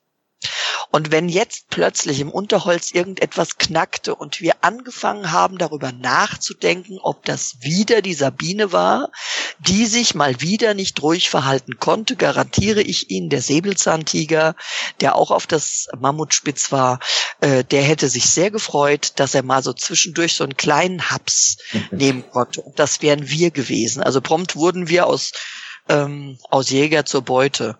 Und 0.90 1.12
wenn 1.12 1.28
jetzt 1.28 1.68
plötzlich 1.68 2.20
im 2.20 2.30
Unterholz 2.30 2.92
irgendetwas 2.92 3.58
knackte 3.58 4.14
und 4.14 4.40
wir 4.40 4.54
angefangen 4.62 5.32
haben, 5.32 5.58
darüber 5.58 5.92
nachzudenken, 5.92 6.98
ob 7.02 7.24
das 7.24 7.56
wieder 7.60 8.00
die 8.00 8.14
Sabine 8.14 8.72
war, 8.72 9.10
die 9.58 9.86
sich 9.86 10.14
mal 10.14 10.40
wieder 10.40 10.72
nicht 10.72 11.02
ruhig 11.02 11.28
verhalten 11.28 11.78
konnte, 11.78 12.16
garantiere 12.16 12.80
ich 12.80 13.10
Ihnen, 13.10 13.28
der 13.28 13.42
Säbelzahntiger, 13.42 14.54
der 15.00 15.14
auch 15.14 15.30
auf 15.30 15.46
das 15.46 15.88
Mammutspitz 15.98 16.72
war, 16.72 17.00
äh, 17.40 17.64
der 17.64 17.82
hätte 17.82 18.08
sich 18.08 18.30
sehr 18.30 18.50
gefreut, 18.50 19.12
dass 19.16 19.34
er 19.34 19.42
mal 19.42 19.62
so 19.62 19.74
zwischendurch 19.74 20.34
so 20.34 20.44
einen 20.44 20.56
kleinen 20.56 21.10
Haps 21.10 21.58
nehmen 21.90 22.24
konnte. 22.30 22.62
Und 22.62 22.78
das 22.78 23.02
wären 23.02 23.28
wir 23.28 23.50
gewesen. 23.50 24.02
Also 24.02 24.20
prompt 24.20 24.56
wurden 24.56 24.88
wir 24.88 25.06
aus 25.06 25.32
ähm, 25.88 26.38
aus 26.50 26.70
Jäger 26.70 27.04
zur 27.04 27.22
Beute. 27.22 27.78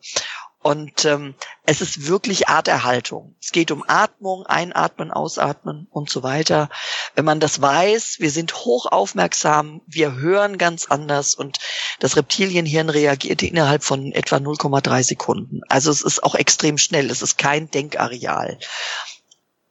Und 0.61 1.05
ähm, 1.05 1.35
es 1.65 1.81
ist 1.81 2.09
wirklich 2.09 2.49
Arterhaltung. 2.49 3.37
Es 3.41 3.53
geht 3.53 3.71
um 3.71 3.85
Atmung, 3.87 4.45
Einatmen, 4.45 5.13
Ausatmen 5.13 5.87
und 5.91 6.11
so 6.11 6.23
weiter. 6.23 6.69
Wenn 7.15 7.25
man 7.25 7.39
das 7.39 7.63
weiß, 7.63 8.17
wir 8.19 8.31
sind 8.31 8.55
hoch 8.55 8.87
aufmerksam, 8.87 9.83
wir 9.87 10.17
hören 10.17 10.59
ganz 10.59 10.87
anders 10.87 11.37
und 11.37 11.59
das 12.01 12.17
Reptilienhirn 12.17 12.91
reagiert 12.91 13.43
innerhalb 13.43 13.85
von 13.85 14.13
etwa 14.13 14.37
0,3 14.37 15.05
Sekunden. 15.05 15.61
Also 15.69 15.93
es 15.93 16.03
ist 16.03 16.25
auch 16.25 16.35
extrem 16.35 16.77
schnell. 16.77 17.11
Es 17.11 17.23
ist 17.23 17.39
kein 17.39 17.71
Denkareal. 17.71 18.59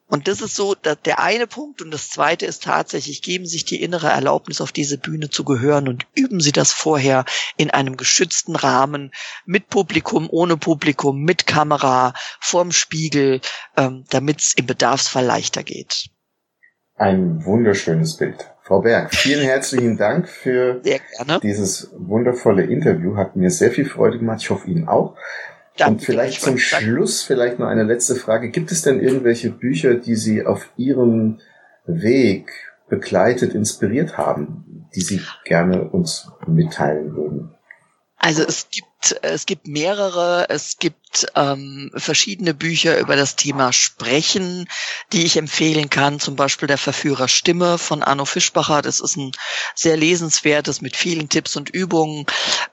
Und 0.09 0.29
das 0.29 0.41
ist 0.41 0.55
so 0.55 0.73
der 0.73 1.19
eine 1.19 1.47
Punkt. 1.47 1.81
Und 1.81 1.91
das 1.91 2.09
zweite 2.09 2.45
ist 2.45 2.63
tatsächlich, 2.63 3.21
geben 3.21 3.45
sich 3.45 3.65
die 3.65 3.81
innere 3.81 4.07
Erlaubnis, 4.07 4.61
auf 4.61 4.71
diese 4.71 4.97
Bühne 4.97 5.29
zu 5.29 5.43
gehören 5.43 5.89
und 5.89 6.07
üben 6.15 6.39
Sie 6.39 6.53
das 6.53 6.71
vorher 6.71 7.25
in 7.57 7.71
einem 7.71 7.97
geschützten 7.97 8.55
Rahmen 8.55 9.11
mit 9.45 9.67
Publikum, 9.67 10.27
ohne 10.31 10.55
Publikum, 10.55 11.23
mit 11.23 11.45
Kamera, 11.45 12.13
vorm 12.39 12.71
Spiegel, 12.71 13.41
ähm, 13.75 14.05
damit 14.09 14.41
es 14.41 14.53
im 14.55 14.65
Bedarfsfall 14.65 15.25
leichter 15.25 15.63
geht. 15.63 16.09
Ein 16.95 17.43
wunderschönes 17.45 18.15
Bild. 18.17 18.49
Frau 18.63 18.81
Berg, 18.81 19.13
vielen 19.13 19.45
herzlichen 19.45 19.97
Dank 19.97 20.27
für 20.27 20.81
dieses 21.41 21.89
wundervolle 21.97 22.63
Interview. 22.63 23.15
Hat 23.15 23.35
mir 23.35 23.49
sehr 23.49 23.71
viel 23.71 23.85
Freude 23.85 24.19
gemacht. 24.19 24.41
Ich 24.41 24.49
hoffe 24.49 24.69
Ihnen 24.69 24.87
auch. 24.87 25.15
Danke, 25.77 25.93
Und 25.93 26.01
vielleicht 26.03 26.41
zum 26.41 26.57
Schluss 26.57 27.23
vielleicht 27.23 27.59
noch 27.59 27.67
eine 27.67 27.83
letzte 27.83 28.15
Frage. 28.15 28.49
Gibt 28.49 28.71
es 28.71 28.81
denn 28.81 28.99
irgendwelche 28.99 29.51
Bücher, 29.51 29.93
die 29.95 30.15
Sie 30.15 30.45
auf 30.45 30.69
Ihrem 30.75 31.39
Weg 31.85 32.51
begleitet, 32.89 33.53
inspiriert 33.53 34.17
haben, 34.17 34.87
die 34.95 35.01
Sie 35.01 35.21
gerne 35.45 35.89
uns 35.89 36.31
mitteilen 36.47 37.15
würden? 37.15 37.55
Also 38.17 38.43
es 38.43 38.67
gibt 38.69 38.87
es 39.21 39.45
gibt 39.45 39.67
mehrere, 39.67 40.47
es 40.49 40.77
gibt 40.77 41.27
ähm, 41.35 41.91
verschiedene 41.95 42.53
Bücher 42.53 42.97
über 42.97 43.15
das 43.15 43.35
Thema 43.35 43.71
Sprechen, 43.71 44.67
die 45.13 45.23
ich 45.23 45.37
empfehlen 45.37 45.89
kann. 45.89 46.19
Zum 46.19 46.35
Beispiel 46.35 46.67
der 46.67 46.77
Verführer 46.77 47.27
Stimme 47.27 47.77
von 47.77 48.03
Arno 48.03 48.25
Fischbacher. 48.25 48.81
Das 48.81 48.99
ist 48.99 49.15
ein 49.15 49.31
sehr 49.75 49.97
lesenswertes 49.97 50.81
mit 50.81 50.95
vielen 50.95 51.29
Tipps 51.29 51.55
und 51.55 51.69
Übungen. 51.69 52.25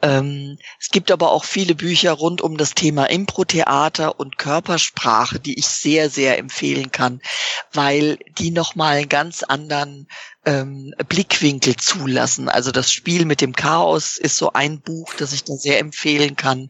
Ähm, 0.02 0.58
es 0.80 0.90
gibt 0.90 1.10
aber 1.10 1.30
auch 1.30 1.44
viele 1.44 1.74
Bücher 1.74 2.12
rund 2.12 2.40
um 2.40 2.56
das 2.56 2.74
Thema 2.74 3.04
Impro-Theater 3.06 4.18
und 4.18 4.38
Körpersprache, 4.38 5.40
die 5.40 5.58
ich 5.58 5.66
sehr, 5.66 6.10
sehr 6.10 6.38
empfehlen 6.38 6.90
kann, 6.90 7.20
weil 7.72 8.18
die 8.38 8.50
nochmal 8.50 8.96
einen 8.96 9.08
ganz 9.08 9.42
anderen 9.42 10.08
ähm, 10.44 10.94
Blickwinkel 11.08 11.76
zulassen. 11.76 12.48
Also 12.48 12.70
das 12.70 12.92
Spiel 12.92 13.24
mit 13.24 13.40
dem 13.40 13.54
Chaos 13.54 14.18
ist 14.18 14.36
so 14.36 14.52
ein 14.52 14.80
Buch, 14.80 15.14
das 15.14 15.32
ich 15.32 15.44
da 15.44 15.54
sehr 15.54 15.78
empfehlen 16.14 16.36
kann. 16.36 16.68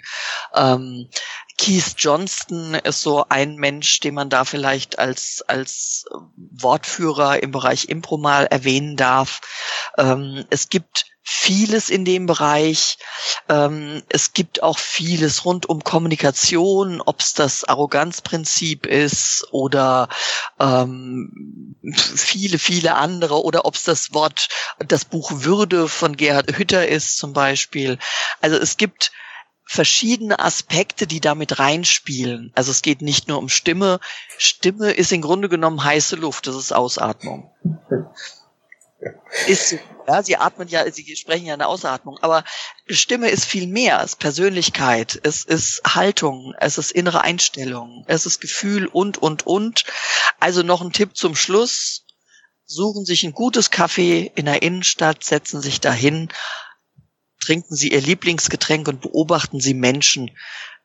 Ähm, 0.54 1.09
Keith 1.57 1.94
Johnston 1.96 2.74
ist 2.74 3.02
so 3.02 3.26
ein 3.28 3.57
Mensch, 3.57 4.00
den 4.00 4.14
man 4.14 4.28
da 4.28 4.44
vielleicht 4.44 4.98
als, 4.98 5.44
als 5.46 6.04
Wortführer 6.37 7.42
im 7.42 7.52
Bereich 7.52 7.88
Impro 7.88 8.16
mal 8.16 8.46
erwähnen 8.46 8.96
darf. 8.96 9.40
Ähm, 9.96 10.44
es 10.50 10.68
gibt 10.68 11.07
vieles 11.22 11.90
in 11.90 12.04
dem 12.04 12.26
Bereich. 12.26 12.98
Ähm, 13.48 14.02
es 14.09 14.35
gibt 14.35 14.62
auch 14.62 14.78
vieles 14.78 15.44
rund 15.44 15.66
um 15.66 15.83
Kommunikation, 15.83 17.00
ob 17.00 17.20
es 17.20 17.33
das 17.33 17.64
Arroganzprinzip 17.64 18.85
ist 18.85 19.46
oder 19.50 20.09
ähm, 20.61 21.76
viele, 21.94 22.59
viele 22.59 22.96
andere 22.96 23.42
oder 23.42 23.64
ob 23.64 23.76
es 23.76 23.85
das 23.85 24.12
Wort, 24.12 24.48
das 24.78 25.07
Buch 25.07 25.30
Würde 25.37 25.88
von 25.88 26.16
Gerhard 26.16 26.59
Hütter 26.59 26.87
ist 26.87 27.16
zum 27.16 27.33
Beispiel. 27.33 27.98
Also 28.42 28.57
es 28.59 28.76
gibt 28.76 29.12
verschiedene 29.64 30.38
Aspekte, 30.38 31.07
die 31.07 31.20
damit 31.20 31.59
reinspielen. 31.59 32.53
Also 32.55 32.70
es 32.70 32.83
geht 32.83 33.03
nicht 33.03 33.29
nur 33.29 33.38
um 33.38 33.48
Stimme. 33.48 33.98
Stimme 34.38 34.92
ist 34.92 35.12
im 35.12 35.22
Grunde 35.22 35.48
genommen 35.48 35.83
heiße 35.83 36.16
Luft, 36.16 36.46
das 36.46 36.57
ist 36.57 36.72
Ausatmung. 36.72 37.50
Ist 39.46 39.77
ja, 40.07 40.22
sie 40.22 40.37
atmen 40.37 40.68
ja, 40.68 40.90
sie 40.90 41.16
sprechen 41.16 41.46
ja 41.46 41.55
eine 41.55 41.66
Ausatmung, 41.66 42.18
aber 42.20 42.44
Stimme 42.88 43.29
ist 43.29 43.44
viel 43.44 43.66
mehr. 43.66 43.98
Es 43.98 44.12
ist 44.12 44.18
Persönlichkeit, 44.18 45.18
es 45.22 45.44
ist 45.44 45.83
Haltung, 45.87 46.55
es 46.59 46.79
ist 46.79 46.90
innere 46.90 47.22
Einstellung, 47.22 48.05
es 48.07 48.27
ist 48.27 48.40
Gefühl 48.40 48.87
und, 48.87 49.18
und, 49.18 49.46
und. 49.46 49.85
Also 50.40 50.62
noch 50.62 50.83
ein 50.83 50.92
Tipp 50.92 51.16
zum 51.16 51.37
Schluss. 51.37 52.03
Suchen 52.66 53.05
sich 53.05 53.24
ein 53.24 53.33
gutes 53.33 53.70
Kaffee 53.70 54.33
in 54.35 54.46
der 54.46 54.62
Innenstadt, 54.62 55.22
setzen 55.22 55.61
sich 55.61 55.81
dahin, 55.81 56.31
trinken 57.44 57.74
Sie 57.76 57.92
Ihr 57.92 58.00
Lieblingsgetränk 58.00 58.88
und 58.88 59.00
beobachten 59.00 59.61
Sie 59.61 59.74
Menschen. 59.74 60.30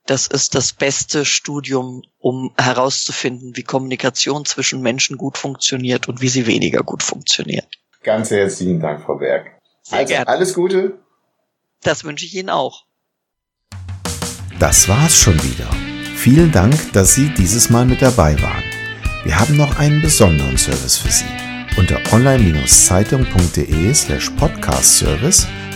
Das 0.06 0.28
ist 0.28 0.56
das 0.56 0.74
beste 0.74 1.24
Studium, 1.24 2.02
um 2.18 2.52
herauszufinden, 2.58 3.56
wie 3.56 3.64
Kommunikation 3.64 4.44
zwischen 4.46 4.82
Menschen 4.82 5.18
gut 5.18 5.38
funktioniert 5.38 6.08
und 6.08 6.22
wie 6.22 6.30
sie 6.30 6.48
weniger 6.48 6.82
gut 6.82 7.04
funktioniert. 7.04 7.68
Ganz 8.02 8.32
herzlichen 8.32 8.80
Dank, 8.80 9.04
Frau 9.04 9.16
Berg. 9.16 9.52
Sehr 9.84 10.00
also, 10.00 10.14
gerne. 10.14 10.28
alles 10.28 10.54
Gute. 10.54 10.98
Das 11.84 12.04
wünsche 12.04 12.26
ich 12.26 12.36
Ihnen 12.36 12.50
auch. 12.50 12.86
Das 14.60 14.90
war's 14.90 15.16
schon 15.16 15.42
wieder. 15.44 15.70
Vielen 16.16 16.52
Dank, 16.52 16.92
dass 16.94 17.14
Sie 17.14 17.30
dieses 17.30 17.70
Mal 17.70 17.86
mit 17.86 18.02
dabei 18.02 18.42
waren. 18.42 18.64
Wir 19.24 19.40
haben 19.40 19.56
noch 19.58 19.78
einen 19.78 20.02
besonderen 20.02 20.58
Service 20.58 20.98
für 20.98 21.12
Sie. 21.12 21.26
Unter 21.78 22.02
online-zeitung.de 22.12 23.94
slash 23.94 24.32
podcast-service 24.32 25.48